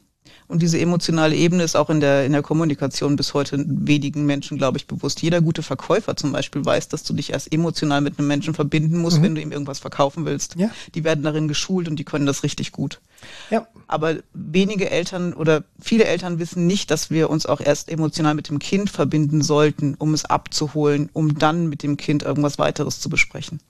Und 0.48 0.62
diese 0.62 0.78
emotionale 0.78 1.34
Ebene 1.34 1.62
ist 1.62 1.76
auch 1.76 1.90
in 1.90 2.00
der, 2.00 2.26
in 2.26 2.32
der 2.32 2.42
Kommunikation 2.42 3.16
bis 3.16 3.34
heute 3.34 3.64
wenigen 3.66 4.26
Menschen, 4.26 4.58
glaube 4.58 4.78
ich, 4.78 4.86
bewusst. 4.86 5.22
Jeder 5.22 5.40
gute 5.40 5.62
Verkäufer 5.62 6.16
zum 6.16 6.32
Beispiel 6.32 6.64
weiß, 6.64 6.88
dass 6.88 7.04
du 7.04 7.14
dich 7.14 7.30
erst 7.30 7.52
emotional 7.52 8.00
mit 8.00 8.18
einem 8.18 8.28
Menschen 8.28 8.54
verbinden 8.54 8.98
musst, 8.98 9.18
mhm. 9.18 9.22
wenn 9.22 9.34
du 9.36 9.40
ihm 9.40 9.52
irgendwas 9.52 9.78
verkaufen 9.78 10.24
willst. 10.24 10.56
Ja. 10.56 10.70
Die 10.94 11.04
werden 11.04 11.22
darin 11.22 11.48
geschult 11.48 11.88
und 11.88 11.96
die 11.96 12.04
können 12.04 12.26
das 12.26 12.42
richtig 12.42 12.72
gut. 12.72 13.00
Ja. 13.50 13.66
Aber 13.86 14.16
wenige 14.32 14.90
Eltern 14.90 15.32
oder 15.32 15.64
viele 15.80 16.04
Eltern 16.04 16.38
wissen 16.38 16.66
nicht, 16.66 16.90
dass 16.90 17.10
wir 17.10 17.28
uns 17.28 17.46
auch 17.46 17.60
erst 17.60 17.88
emotional 17.88 18.34
mit 18.34 18.48
dem 18.48 18.58
Kind 18.58 18.90
verbinden 18.90 19.42
sollten, 19.42 19.94
um 19.96 20.14
es 20.14 20.24
abzuholen, 20.24 21.10
um 21.12 21.38
dann 21.38 21.68
mit 21.68 21.82
dem 21.82 21.96
Kind 21.96 22.22
irgendwas 22.22 22.58
weiteres 22.58 23.00
zu 23.00 23.08
besprechen. 23.08 23.60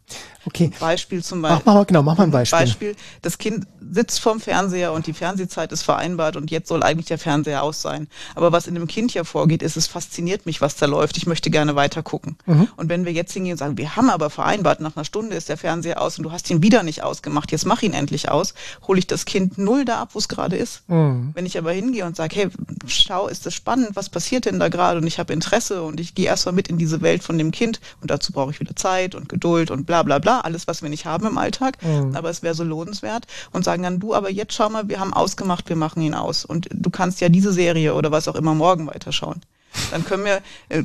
Okay. 0.46 0.70
Beispiel 0.78 1.22
zum 1.22 1.42
Beispiel. 1.42 1.62
Mach 1.64 1.74
mal, 1.74 1.84
genau, 1.84 2.02
mach 2.02 2.18
mal 2.18 2.24
ein 2.24 2.30
Beispiel. 2.30 2.58
Beispiel, 2.58 2.96
das 3.22 3.38
Kind 3.38 3.66
sitzt 3.90 4.20
vorm 4.20 4.40
Fernseher 4.40 4.92
und 4.92 5.06
die 5.06 5.12
Fernsehzeit 5.12 5.72
ist 5.72 5.82
vereinbart 5.82 6.36
und 6.36 6.50
jetzt 6.50 6.68
soll 6.68 6.82
eigentlich 6.82 7.06
der 7.06 7.18
Fernseher 7.18 7.62
aus 7.62 7.82
sein. 7.82 8.08
Aber 8.34 8.52
was 8.52 8.66
in 8.66 8.74
dem 8.74 8.86
Kind 8.86 9.12
ja 9.14 9.24
vorgeht, 9.24 9.62
ist, 9.62 9.76
es 9.76 9.86
fasziniert 9.86 10.46
mich, 10.46 10.60
was 10.60 10.76
da 10.76 10.86
läuft. 10.86 11.16
Ich 11.16 11.26
möchte 11.26 11.50
gerne 11.50 11.76
weiter 11.76 12.02
gucken. 12.02 12.36
Mhm. 12.46 12.68
Und 12.76 12.88
wenn 12.88 13.04
wir 13.04 13.12
jetzt 13.12 13.32
hingehen 13.32 13.52
und 13.52 13.58
sagen, 13.58 13.78
wir 13.78 13.96
haben 13.96 14.10
aber 14.10 14.30
vereinbart, 14.30 14.80
nach 14.80 14.96
einer 14.96 15.04
Stunde 15.04 15.36
ist 15.36 15.48
der 15.48 15.56
Fernseher 15.56 16.00
aus 16.00 16.18
und 16.18 16.24
du 16.24 16.32
hast 16.32 16.48
ihn 16.50 16.62
wieder 16.62 16.82
nicht 16.82 17.02
ausgemacht, 17.02 17.52
jetzt 17.52 17.66
mach 17.66 17.82
ihn 17.82 17.92
endlich 17.92 18.30
aus, 18.30 18.54
hole 18.86 18.98
ich 18.98 19.06
das 19.06 19.24
Kind 19.24 19.39
null 19.40 19.84
da 19.84 20.00
ab, 20.00 20.10
wo 20.12 20.18
es 20.18 20.28
gerade 20.28 20.56
ist. 20.56 20.88
Mhm. 20.88 21.30
Wenn 21.34 21.46
ich 21.46 21.58
aber 21.58 21.72
hingehe 21.72 22.04
und 22.04 22.16
sage, 22.16 22.36
hey, 22.36 22.48
schau, 22.86 23.28
ist 23.28 23.46
das 23.46 23.54
spannend, 23.54 23.90
was 23.94 24.08
passiert 24.08 24.44
denn 24.44 24.58
da 24.58 24.68
gerade 24.68 25.00
und 25.00 25.06
ich 25.06 25.18
habe 25.18 25.32
Interesse 25.32 25.82
und 25.82 26.00
ich 26.00 26.14
gehe 26.14 26.26
erstmal 26.26 26.54
mit 26.54 26.68
in 26.68 26.78
diese 26.78 27.00
Welt 27.00 27.22
von 27.22 27.38
dem 27.38 27.50
Kind 27.50 27.80
und 28.00 28.10
dazu 28.10 28.32
brauche 28.32 28.50
ich 28.50 28.60
wieder 28.60 28.76
Zeit 28.76 29.14
und 29.14 29.28
Geduld 29.28 29.70
und 29.70 29.86
bla 29.86 30.02
bla 30.02 30.18
bla, 30.18 30.40
alles, 30.40 30.66
was 30.66 30.82
wir 30.82 30.88
nicht 30.88 31.06
haben 31.06 31.26
im 31.26 31.38
Alltag, 31.38 31.78
mhm. 31.82 32.14
aber 32.14 32.30
es 32.30 32.42
wäre 32.42 32.54
so 32.54 32.64
lohnenswert 32.64 33.26
und 33.52 33.64
sagen 33.64 33.82
dann, 33.82 34.00
du, 34.00 34.14
aber 34.14 34.30
jetzt 34.30 34.54
schau 34.54 34.68
mal, 34.68 34.88
wir 34.88 35.00
haben 35.00 35.12
ausgemacht, 35.12 35.68
wir 35.68 35.76
machen 35.76 36.02
ihn 36.02 36.14
aus 36.14 36.44
und 36.44 36.68
du 36.72 36.90
kannst 36.90 37.20
ja 37.20 37.28
diese 37.28 37.52
Serie 37.52 37.94
oder 37.94 38.10
was 38.10 38.28
auch 38.28 38.36
immer 38.36 38.54
morgen 38.54 38.86
weiterschauen. 38.86 39.40
Dann 39.90 40.04
können 40.04 40.24
wir, 40.24 40.40
äh, 40.68 40.82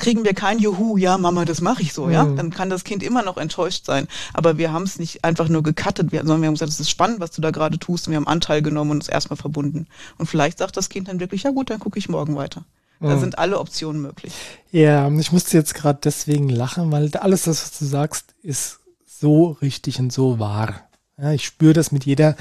kriegen 0.00 0.24
wir 0.24 0.34
kein 0.34 0.58
Juhu, 0.58 0.96
ja, 0.96 1.16
Mama, 1.18 1.44
das 1.44 1.60
mache 1.60 1.82
ich 1.82 1.92
so, 1.92 2.06
mhm. 2.06 2.12
ja, 2.12 2.24
dann 2.24 2.50
kann 2.50 2.70
das 2.70 2.82
Kind 2.82 3.04
immer 3.04 3.22
noch 3.22 3.36
enttäuscht 3.36 3.84
sein. 3.86 4.08
Aber 4.32 4.58
wir 4.58 4.72
haben 4.72 4.82
es 4.82 4.98
nicht 4.98 5.22
einfach 5.22 5.48
nur 5.48 5.62
gecuttet, 5.62 6.10
sondern 6.10 6.40
wir 6.40 6.48
haben 6.48 6.54
gesagt, 6.54 6.72
es 6.72 6.80
ist 6.80 6.90
spannend, 6.90 7.20
was 7.20 7.30
du 7.30 7.40
da 7.40 7.52
gerade 7.52 7.78
tust 7.78 8.08
und 8.08 8.12
wir 8.12 8.16
haben 8.16 8.26
Anteil 8.26 8.62
genommen 8.62 8.90
und 8.90 8.96
uns 8.96 9.08
erstmal 9.08 9.36
verbunden. 9.36 9.86
Und 10.18 10.26
vielleicht 10.26 10.58
sagt 10.58 10.76
das 10.76 10.88
Kind 10.88 11.08
dann 11.08 11.20
wirklich, 11.20 11.44
ja 11.44 11.50
gut, 11.50 11.70
dann 11.70 11.78
gucke 11.78 11.98
ich 11.98 12.08
morgen 12.08 12.34
weiter. 12.34 12.64
Da 13.00 13.16
mhm. 13.16 13.20
sind 13.20 13.38
alle 13.38 13.58
Optionen 13.58 14.02
möglich. 14.02 14.32
Ja, 14.72 15.08
ich 15.10 15.32
musste 15.32 15.56
jetzt 15.56 15.74
gerade 15.74 16.00
deswegen 16.02 16.48
lachen, 16.48 16.90
weil 16.90 17.10
alles 17.16 17.42
das, 17.42 17.62
was 17.62 17.78
du 17.78 17.84
sagst, 17.84 18.34
ist 18.42 18.80
so 19.06 19.52
richtig 19.62 20.00
und 20.00 20.12
so 20.12 20.38
wahr. 20.38 20.88
Ja, 21.20 21.32
ich 21.32 21.44
spüre 21.44 21.72
das 21.72 21.92
mit 21.92 22.04
jeder 22.04 22.36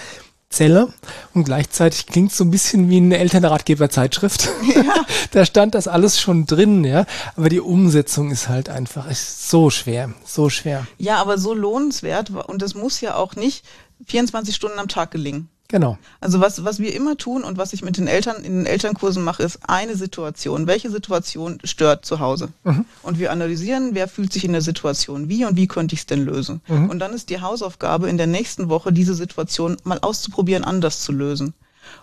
Zelle 0.50 0.92
und 1.36 1.44
gleichzeitig 1.44 2.08
klingt 2.08 2.34
so 2.34 2.44
ein 2.44 2.50
bisschen 2.50 2.90
wie 2.90 2.98
eine 2.98 3.20
Elternratgeber-Zeitschrift. 3.20 4.50
Ja. 4.76 5.06
da 5.32 5.46
stand 5.46 5.76
das 5.76 5.88
alles 5.88 6.20
schon 6.20 6.48
drin, 6.48 6.84
ja. 6.84 7.06
Aber 7.36 7.50
die 7.50 7.60
Umsetzung 7.60 8.32
ist 8.32 8.50
halt 8.50 8.68
einfach 8.68 9.10
ist 9.10 9.50
so 9.50 9.70
schwer, 9.70 10.12
so 10.26 10.50
schwer. 10.50 10.88
Ja, 10.98 11.18
aber 11.18 11.38
so 11.38 11.54
lohnenswert 11.54 12.32
und 12.32 12.62
es 12.64 12.74
muss 12.74 13.00
ja 13.00 13.16
auch 13.16 13.36
nicht 13.36 13.64
24 14.08 14.56
Stunden 14.56 14.80
am 14.80 14.88
Tag 14.88 15.12
gelingen. 15.12 15.50
Genau. 15.70 16.00
Also 16.20 16.42
was, 16.42 16.66
was 16.66 16.80
wir 16.80 16.96
immer 16.96 17.16
tun 17.16 17.44
und 17.44 17.58
was 17.60 17.74
ich 17.74 17.84
mit 17.84 17.98
den 17.98 18.08
Eltern 18.08 18.44
in 18.44 18.56
den 18.58 18.66
Elternkursen 18.66 19.24
mache, 19.24 19.44
ist 19.44 19.60
eine 19.70 19.96
Situation. 19.96 20.66
Welche 20.66 20.90
Situation 20.90 21.60
stört 21.64 22.06
zu 22.06 22.20
Hause? 22.20 22.50
Mhm. 22.64 22.86
Und 23.04 23.20
wir 23.20 23.32
analysieren, 23.32 23.92
wer 23.94 24.08
fühlt 24.08 24.34
sich 24.34 24.44
in 24.44 24.52
der 24.52 24.64
Situation 24.64 25.30
wie 25.30 25.46
und 25.46 25.56
wie 25.56 25.68
könnte 25.68 25.94
ich 25.94 26.02
es 26.02 26.06
denn 26.08 26.26
lösen? 26.26 26.62
Mhm. 26.68 26.90
Und 26.90 26.98
dann 27.00 27.14
ist 27.14 27.30
die 27.30 27.40
Hausaufgabe 27.42 28.10
in 28.10 28.18
der 28.18 28.26
nächsten 28.26 28.68
Woche, 28.68 28.92
diese 28.92 29.14
Situation 29.14 29.78
mal 29.84 30.00
auszuprobieren, 30.00 30.64
anders 30.64 31.02
zu 31.02 31.12
lösen. 31.12 31.54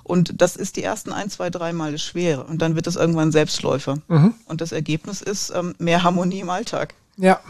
Und 0.05 0.41
das 0.41 0.55
ist 0.55 0.77
die 0.77 0.85
ersten 0.85 1.13
ein, 1.13 1.29
zwei, 1.29 1.51
drei 1.51 1.73
Male 1.73 1.99
schwer. 1.99 2.49
Und 2.49 2.63
dann 2.63 2.77
wird 2.77 2.87
das 2.87 2.95
irgendwann 2.95 3.33
Selbstläufer. 3.33 3.99
Mhm. 4.07 4.35
Und 4.47 4.61
das 4.61 4.71
Ergebnis 4.71 5.23
ist 5.23 5.53
ähm, 5.55 5.75
mehr 5.79 6.05
Harmonie 6.05 6.41
im 6.41 6.51
Alltag. 6.51 6.95
Ja, 7.19 7.41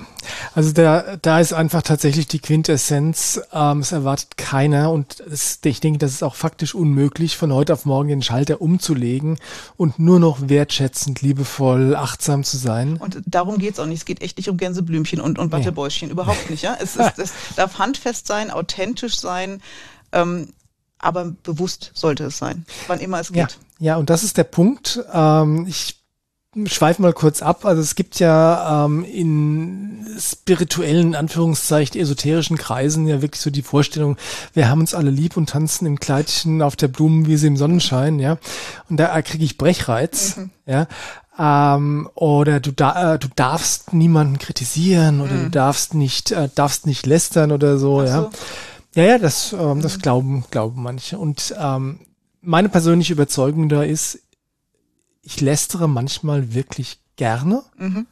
also 0.55 0.73
da, 0.73 1.17
da 1.17 1.41
ist 1.41 1.53
einfach 1.53 1.83
tatsächlich 1.83 2.29
die 2.29 2.39
Quintessenz, 2.39 3.41
ähm, 3.53 3.81
es 3.81 3.91
erwartet 3.91 4.37
keiner 4.37 4.93
und 4.93 5.19
es, 5.21 5.59
ich 5.65 5.81
denke, 5.81 5.99
das 5.99 6.13
ist 6.13 6.23
auch 6.23 6.37
faktisch 6.37 6.75
unmöglich, 6.75 7.37
von 7.37 7.53
heute 7.53 7.73
auf 7.73 7.85
morgen 7.85 8.09
den 8.09 8.23
Schalter 8.23 8.61
umzulegen 8.61 9.39
und 9.77 9.99
nur 9.99 10.21
noch 10.21 10.49
wertschätzend, 10.49 11.21
liebevoll, 11.21 11.97
achtsam 11.97 12.45
zu 12.45 12.59
sein. 12.59 12.97
Und 12.99 13.21
darum 13.27 13.59
geht's 13.59 13.81
auch 13.81 13.87
nicht. 13.87 13.99
Es 13.99 14.05
geht 14.05 14.23
echt 14.23 14.37
nicht 14.37 14.49
um 14.49 14.57
Gänseblümchen 14.57 15.21
und, 15.21 15.37
und 15.39 15.51
Wattebäuschen, 15.51 16.09
nee. 16.09 16.13
überhaupt 16.13 16.49
nicht. 16.49 16.63
Ja? 16.63 16.77
Es, 16.81 16.95
ist, 16.97 17.19
es 17.19 17.33
darf 17.57 17.81
handfest 17.81 18.29
sein, 18.29 18.53
authentisch 18.53 19.19
sein, 19.19 19.61
ähm, 20.13 20.53
aber 20.99 21.33
bewusst 21.43 21.91
sollte 21.95 22.25
es 22.25 22.39
sein, 22.39 22.65
wann 22.87 23.01
immer 23.01 23.19
es 23.19 23.33
geht. 23.33 23.59
Ja, 23.79 23.95
ja 23.95 23.97
und 23.97 24.11
das 24.11 24.23
ist 24.23 24.37
der 24.37 24.45
Punkt. 24.45 25.05
Ähm, 25.13 25.67
ich 25.69 26.06
schweife 26.65 27.03
mal 27.03 27.13
kurz 27.13 27.43
ab. 27.43 27.65
Also 27.65 27.83
es 27.83 27.95
gibt 27.95 28.19
ja 28.19 28.85
ähm, 28.85 29.05
in 29.05 30.07
spirituellen, 30.19 31.15
Anführungszeichen, 31.15 32.01
esoterischen 32.01 32.57
Kreisen 32.57 33.07
ja 33.07 33.21
wirklich 33.23 33.43
so 33.43 33.51
die 33.51 33.63
Vorstellung, 33.63 34.17
wir 34.55 34.69
haben 34.69 34.81
uns 34.81 34.95
alle 34.95 35.11
lieb 35.11 35.37
und 35.37 35.51
tanzen 35.51 35.87
im 35.87 36.01
Kleidchen 36.01 36.63
auf 36.63 36.77
der 36.77 36.89
Blumenwiese 36.89 37.47
im 37.47 37.57
Sonnenschein, 37.57 38.19
ja. 38.19 38.39
Und 38.89 38.99
da 38.99 39.21
kriege 39.23 39.45
ich 39.45 39.59
Brechreiz, 39.59 40.37
mhm. 40.37 40.51
ja. 40.67 40.87
Ähm, 41.39 42.09
oder 42.15 42.61
du, 42.61 42.73
da, 42.73 43.15
äh, 43.15 43.19
du 43.19 43.29
darfst 43.37 43.93
niemanden 43.93 44.39
kritisieren 44.39 45.21
oder 45.21 45.35
mhm. 45.35 45.43
du 45.45 45.51
darfst 45.51 45.93
nicht, 45.93 46.33
äh, 46.33 46.49
darfst 46.55 46.87
nicht 46.87 47.05
lästern 47.05 47.53
oder 47.53 47.79
so, 47.79 48.01
so. 48.01 48.07
ja. 48.07 48.31
Ja, 48.95 49.03
ja, 49.03 49.19
das, 49.19 49.53
ähm, 49.53 49.83
das 49.83 49.99
mhm. 49.99 50.03
glauben, 50.03 50.45
glauben 50.51 50.83
manche. 50.83 51.19
Und 51.19 51.55
ähm, 51.61 52.01
meine 52.41 52.71
persönliche 52.71 53.13
Überzeugung 53.13 53.69
da 53.69 53.83
ist, 53.83 54.21
ich 55.27 55.41
lästere 55.41 55.89
manchmal 55.89 56.55
wirklich 56.55 57.01
gerne. 57.17 57.65
Mhm. 57.77 58.07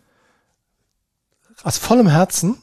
Aus 1.62 1.78
vollem 1.78 2.08
Herzen, 2.08 2.56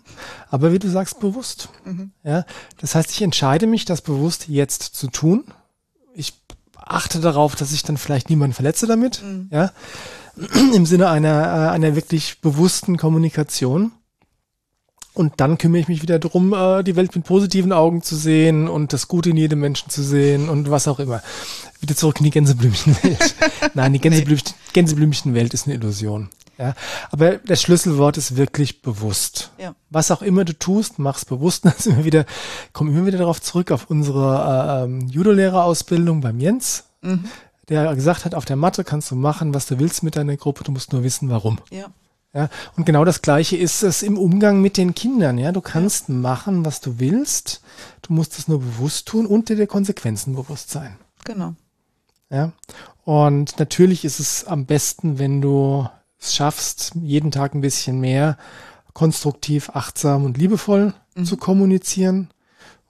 aber 0.50 0.74
wie 0.74 0.80
du 0.80 0.90
sagst, 0.90 1.22
bewusst. 1.22 1.70
Mhm. 1.86 2.12
Ja, 2.24 2.46
das 2.78 2.94
heißt, 2.94 3.10
ich 3.12 3.22
entscheide 3.22 3.66
mich, 3.66 3.86
das 3.86 4.02
bewusst 4.02 4.50
jetzt 4.50 4.84
zu 4.84 5.08
tun. 5.08 5.46
Ich 6.14 6.34
achte 6.76 7.22
darauf, 7.22 7.56
dass 7.56 7.72
ich 7.72 7.84
dann 7.84 7.98
vielleicht 7.98 8.30
niemanden 8.30 8.54
verletze 8.54 8.86
damit. 8.88 9.24
Mhm. 9.24 9.48
Ja, 9.52 9.72
im 10.76 10.86
Sinne 10.86 11.10
einer, 11.10 11.44
äh, 11.44 11.70
einer 11.70 11.96
wirklich 11.96 12.42
bewussten 12.42 12.98
Kommunikation. 12.98 13.94
Und 15.14 15.34
dann 15.38 15.58
kümmere 15.58 15.82
ich 15.82 15.88
mich 15.88 16.02
wieder 16.02 16.20
darum, 16.20 16.54
äh, 16.54 16.84
die 16.84 16.96
Welt 16.96 17.14
mit 17.16 17.26
positiven 17.26 17.74
Augen 17.74 18.02
zu 18.02 18.16
sehen 18.16 18.70
und 18.70 18.94
das 18.94 19.08
Gute 19.08 19.32
in 19.32 19.38
jedem 19.38 19.60
Menschen 19.60 19.90
zu 19.90 20.04
sehen 20.04 20.48
und 20.48 20.72
was 20.72 20.88
auch 20.88 21.00
immer. 21.00 21.22
Wieder 21.82 21.96
zurück 21.96 22.20
in 22.20 22.26
die 22.26 22.32
Gänseblümchenwelt. 22.32 23.36
Nein, 23.74 23.94
die 23.94 24.00
Gänseblümchen, 24.00 24.54
Gänseblümchenwelt 24.72 25.54
ist 25.54 25.68
eine 25.68 25.76
Illusion. 25.76 26.30
Ja, 26.58 26.76
aber 27.10 27.38
das 27.38 27.62
Schlüsselwort 27.62 28.18
ist 28.18 28.38
wirklich 28.38 28.82
bewusst. 28.82 29.52
Ja. 29.58 29.74
Was 29.90 30.12
auch 30.12 30.22
immer 30.22 30.46
du 30.46 30.58
tust, 30.58 31.00
mach's 31.00 31.26
bewusst. 31.26 31.64
Sind 31.78 31.98
wir 31.98 32.06
wieder, 32.06 32.26
kommen 32.72 32.96
immer 32.96 33.08
wieder 33.08 33.18
darauf 33.18 33.42
zurück 33.42 33.72
auf 33.72 33.90
unsere 33.90 34.82
äh, 34.82 34.84
ähm, 34.84 35.08
Judo-Lehrerausbildung 35.10 36.22
beim 36.22 36.40
Jens, 36.40 36.86
mhm. 37.02 37.26
der 37.68 37.94
gesagt 37.96 38.26
hat, 38.26 38.36
auf 38.36 38.46
der 38.46 38.58
Matte 38.58 38.84
kannst 38.84 39.12
du 39.12 39.16
machen, 39.16 39.54
was 39.54 39.66
du 39.66 39.80
willst 39.80 40.04
mit 40.04 40.16
deiner 40.16 40.38
Gruppe, 40.38 40.64
du 40.64 40.72
musst 40.72 40.94
nur 40.94 41.04
wissen, 41.04 41.30
warum. 41.30 41.58
Ja. 41.72 41.88
Ja, 42.34 42.50
und 42.78 42.86
genau 42.86 43.04
das 43.04 43.22
Gleiche 43.22 43.58
ist 43.58 43.84
es 43.84 44.04
im 44.04 44.18
Umgang 44.18 44.62
mit 44.62 44.78
den 44.78 44.96
Kindern. 44.96 45.38
Ja, 45.38 45.52
du 45.52 45.60
kannst 45.60 46.08
ja. 46.08 46.16
machen, 46.16 46.64
was 46.66 46.80
du 46.80 46.98
willst. 46.98 47.62
Du 48.02 48.14
musst 48.14 48.40
es 48.40 48.48
nur 48.48 48.62
bewusst 48.62 49.08
tun 49.08 49.26
und 49.26 49.50
dir 49.50 49.58
der 49.58 49.68
Konsequenzen 49.68 50.36
bewusst 50.36 50.70
sein. 50.70 50.96
Genau. 51.26 51.56
Ja, 52.30 52.54
und 53.04 53.60
natürlich 53.60 54.06
ist 54.06 54.20
es 54.20 54.46
am 54.46 54.66
besten, 54.66 55.20
wenn 55.20 55.42
du 55.42 55.90
es 56.20 56.34
schaffst, 56.34 56.94
jeden 57.02 57.32
Tag 57.32 57.54
ein 57.54 57.62
bisschen 57.62 58.00
mehr 58.00 58.38
konstruktiv, 58.94 59.72
achtsam 59.74 60.24
und 60.24 60.38
liebevoll 60.38 60.94
mhm. 61.16 61.26
zu 61.26 61.36
kommunizieren 61.36 62.30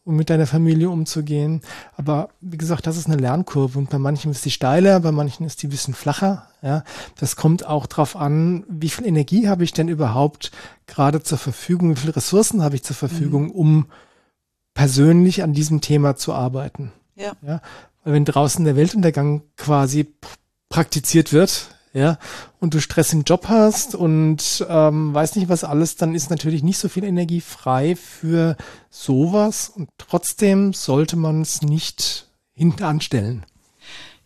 um 0.03 0.15
mit 0.15 0.29
deiner 0.29 0.47
Familie 0.47 0.89
umzugehen. 0.89 1.61
Aber 1.95 2.29
wie 2.41 2.57
gesagt, 2.57 2.87
das 2.87 2.97
ist 2.97 3.07
eine 3.07 3.17
Lernkurve 3.17 3.77
und 3.77 3.89
bei 3.89 3.99
manchen 3.99 4.31
ist 4.31 4.43
die 4.45 4.51
steiler, 4.51 4.99
bei 4.99 5.11
manchen 5.11 5.45
ist 5.45 5.61
die 5.61 5.67
ein 5.67 5.71
bisschen 5.71 5.93
flacher. 5.93 6.47
Ja, 6.61 6.83
das 7.19 7.35
kommt 7.35 7.65
auch 7.65 7.87
drauf 7.87 8.15
an, 8.15 8.65
wie 8.69 8.89
viel 8.89 9.05
Energie 9.05 9.47
habe 9.47 9.63
ich 9.63 9.73
denn 9.73 9.87
überhaupt 9.87 10.51
gerade 10.87 11.23
zur 11.23 11.37
Verfügung, 11.37 11.91
wie 11.91 11.99
viele 11.99 12.15
Ressourcen 12.15 12.61
habe 12.61 12.75
ich 12.75 12.83
zur 12.83 12.95
Verfügung, 12.95 13.45
mhm. 13.45 13.51
um 13.51 13.85
persönlich 14.73 15.43
an 15.43 15.53
diesem 15.53 15.81
Thema 15.81 16.15
zu 16.15 16.33
arbeiten. 16.33 16.91
Ja. 17.15 17.33
ja. 17.41 17.61
Weil 18.03 18.13
wenn 18.13 18.25
draußen 18.25 18.65
der 18.65 18.75
Weltuntergang 18.75 19.43
quasi 19.57 20.13
praktiziert 20.69 21.33
wird, 21.33 21.75
ja, 21.93 22.17
und 22.59 22.73
du 22.73 22.79
Stress 22.79 23.11
im 23.13 23.23
Job 23.23 23.47
hast 23.49 23.95
und 23.95 24.65
ähm, 24.69 25.13
weiß 25.13 25.35
nicht 25.35 25.49
was 25.49 25.63
alles, 25.63 25.97
dann 25.97 26.15
ist 26.15 26.29
natürlich 26.29 26.63
nicht 26.63 26.77
so 26.77 26.87
viel 26.87 27.03
Energie 27.03 27.41
frei 27.41 27.95
für 27.95 28.55
sowas 28.89 29.69
und 29.69 29.89
trotzdem 29.97 30.73
sollte 30.73 31.17
man 31.17 31.41
es 31.41 31.61
nicht 31.61 32.27
hintanstellen. 32.53 33.45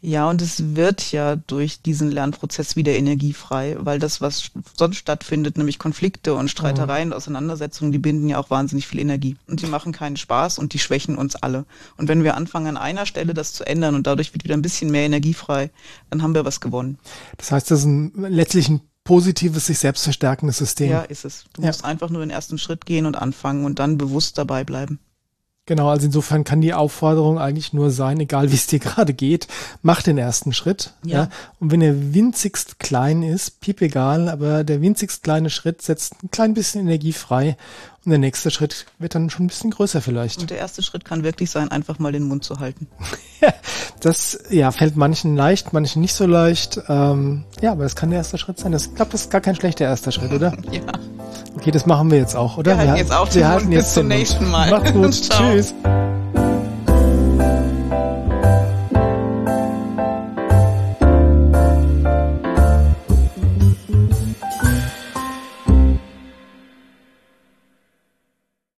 Ja, 0.01 0.29
und 0.29 0.41
es 0.41 0.75
wird 0.75 1.11
ja 1.11 1.35
durch 1.35 1.81
diesen 1.81 2.11
Lernprozess 2.11 2.75
wieder 2.75 2.93
energiefrei, 2.93 3.75
weil 3.79 3.97
das, 3.97 4.21
was 4.21 4.51
sonst 4.77 4.97
stattfindet, 4.97 5.57
nämlich 5.57 5.79
Konflikte 5.79 6.35
und 6.35 6.49
Streitereien, 6.49 7.09
mhm. 7.09 7.13
Auseinandersetzungen, 7.15 7.91
die 7.91 7.97
binden 7.97 8.29
ja 8.29 8.37
auch 8.37 8.51
wahnsinnig 8.51 8.87
viel 8.87 8.99
Energie. 8.99 9.35
Und 9.47 9.61
die 9.61 9.67
machen 9.67 9.93
keinen 9.93 10.17
Spaß 10.17 10.59
und 10.59 10.73
die 10.73 10.79
schwächen 10.79 11.17
uns 11.17 11.35
alle. 11.35 11.65
Und 11.97 12.07
wenn 12.07 12.23
wir 12.23 12.35
anfangen, 12.35 12.67
an 12.67 12.77
einer 12.77 13.07
Stelle 13.07 13.33
das 13.33 13.53
zu 13.53 13.65
ändern 13.65 13.95
und 13.95 14.05
dadurch 14.05 14.33
wird 14.33 14.43
wieder 14.43 14.55
ein 14.55 14.61
bisschen 14.61 14.91
mehr 14.91 15.05
Energie 15.05 15.33
frei, 15.33 15.71
dann 16.11 16.21
haben 16.21 16.35
wir 16.35 16.45
was 16.45 16.61
gewonnen. 16.61 16.99
Das 17.37 17.51
heißt, 17.51 17.71
das 17.71 17.79
ist 17.79 17.85
ein, 17.85 18.11
letztlich 18.29 18.69
ein 18.69 18.81
positives, 19.05 19.67
sich 19.67 19.79
selbst 19.79 20.03
verstärkendes 20.03 20.57
System. 20.57 20.91
Ja, 20.91 21.01
ist 21.01 21.25
es. 21.25 21.45
Du 21.53 21.61
ja. 21.61 21.67
musst 21.67 21.85
einfach 21.85 22.09
nur 22.09 22.21
den 22.21 22.31
ersten 22.31 22.57
Schritt 22.57 22.85
gehen 22.85 23.05
und 23.05 23.15
anfangen 23.15 23.63
und 23.63 23.79
dann 23.79 23.97
bewusst 23.97 24.37
dabei 24.37 24.63
bleiben. 24.63 24.99
Genau, 25.67 25.89
also 25.89 26.05
insofern 26.05 26.43
kann 26.43 26.61
die 26.61 26.75
Aufforderung 26.75 27.39
eigentlich 27.39 27.73
nur 27.73 27.89
sein, 27.89 28.19
egal 28.19 28.51
wie 28.51 28.55
es 28.55 28.67
dir 28.67 28.79
gerade 28.79 29.13
geht, 29.13 29.47
mach 29.81 30.01
den 30.03 30.17
ersten 30.17 30.53
Schritt. 30.53 30.93
Ja. 31.03 31.23
ja. 31.23 31.29
Und 31.59 31.71
wenn 31.71 31.81
er 31.81 32.13
winzigst 32.13 32.79
klein 32.79 33.23
ist, 33.23 33.61
piep 33.61 33.81
egal, 33.81 34.29
aber 34.29 34.63
der 34.63 34.81
winzigst 34.81 35.23
kleine 35.23 35.49
Schritt 35.49 35.81
setzt 35.81 36.23
ein 36.23 36.29
klein 36.29 36.53
bisschen 36.53 36.81
Energie 36.81 37.13
frei 37.13 37.57
und 38.05 38.11
der 38.11 38.19
nächste 38.19 38.51
Schritt 38.51 38.85
wird 38.99 39.15
dann 39.15 39.31
schon 39.31 39.45
ein 39.45 39.47
bisschen 39.47 39.71
größer 39.71 39.99
vielleicht. 39.99 40.39
Und 40.39 40.51
der 40.51 40.59
erste 40.59 40.83
Schritt 40.83 41.03
kann 41.03 41.23
wirklich 41.23 41.49
sein, 41.49 41.71
einfach 41.71 41.97
mal 41.97 42.11
den 42.11 42.23
Mund 42.23 42.43
zu 42.43 42.59
halten. 42.59 42.87
das 44.01 44.37
ja 44.51 44.71
fällt 44.71 44.95
manchen 44.95 45.35
leicht, 45.35 45.73
manchen 45.73 46.03
nicht 46.03 46.13
so 46.13 46.27
leicht. 46.27 46.79
Ähm, 46.87 47.45
ja, 47.61 47.71
aber 47.71 47.83
das 47.83 47.95
kann 47.95 48.11
der 48.11 48.19
erste 48.19 48.37
Schritt 48.37 48.59
sein. 48.59 48.71
Das, 48.71 48.85
ich 48.85 48.95
glaube, 48.95 49.11
das 49.11 49.21
ist 49.21 49.31
gar 49.31 49.41
kein 49.41 49.55
schlechter 49.55 49.85
erster 49.85 50.11
Schritt, 50.11 50.31
oder? 50.31 50.55
ja. 50.71 50.83
Okay, 51.55 51.71
das 51.71 51.85
machen 51.85 52.11
wir 52.11 52.17
jetzt 52.17 52.35
auch, 52.35 52.57
oder? 52.57 52.71
Wir 52.71 52.77
halten 52.77 52.95
jetzt 52.97 53.13
auch 53.13 53.33
wir 53.33 53.47
halten 53.47 53.71
jetzt 53.71 53.85
bis 53.85 53.93
zum 53.93 54.07
nächsten 54.07 54.49
Mal. 54.49 54.69
Macht's 54.69 54.93
gut. 54.93 55.11
Tschüss. 55.29 55.73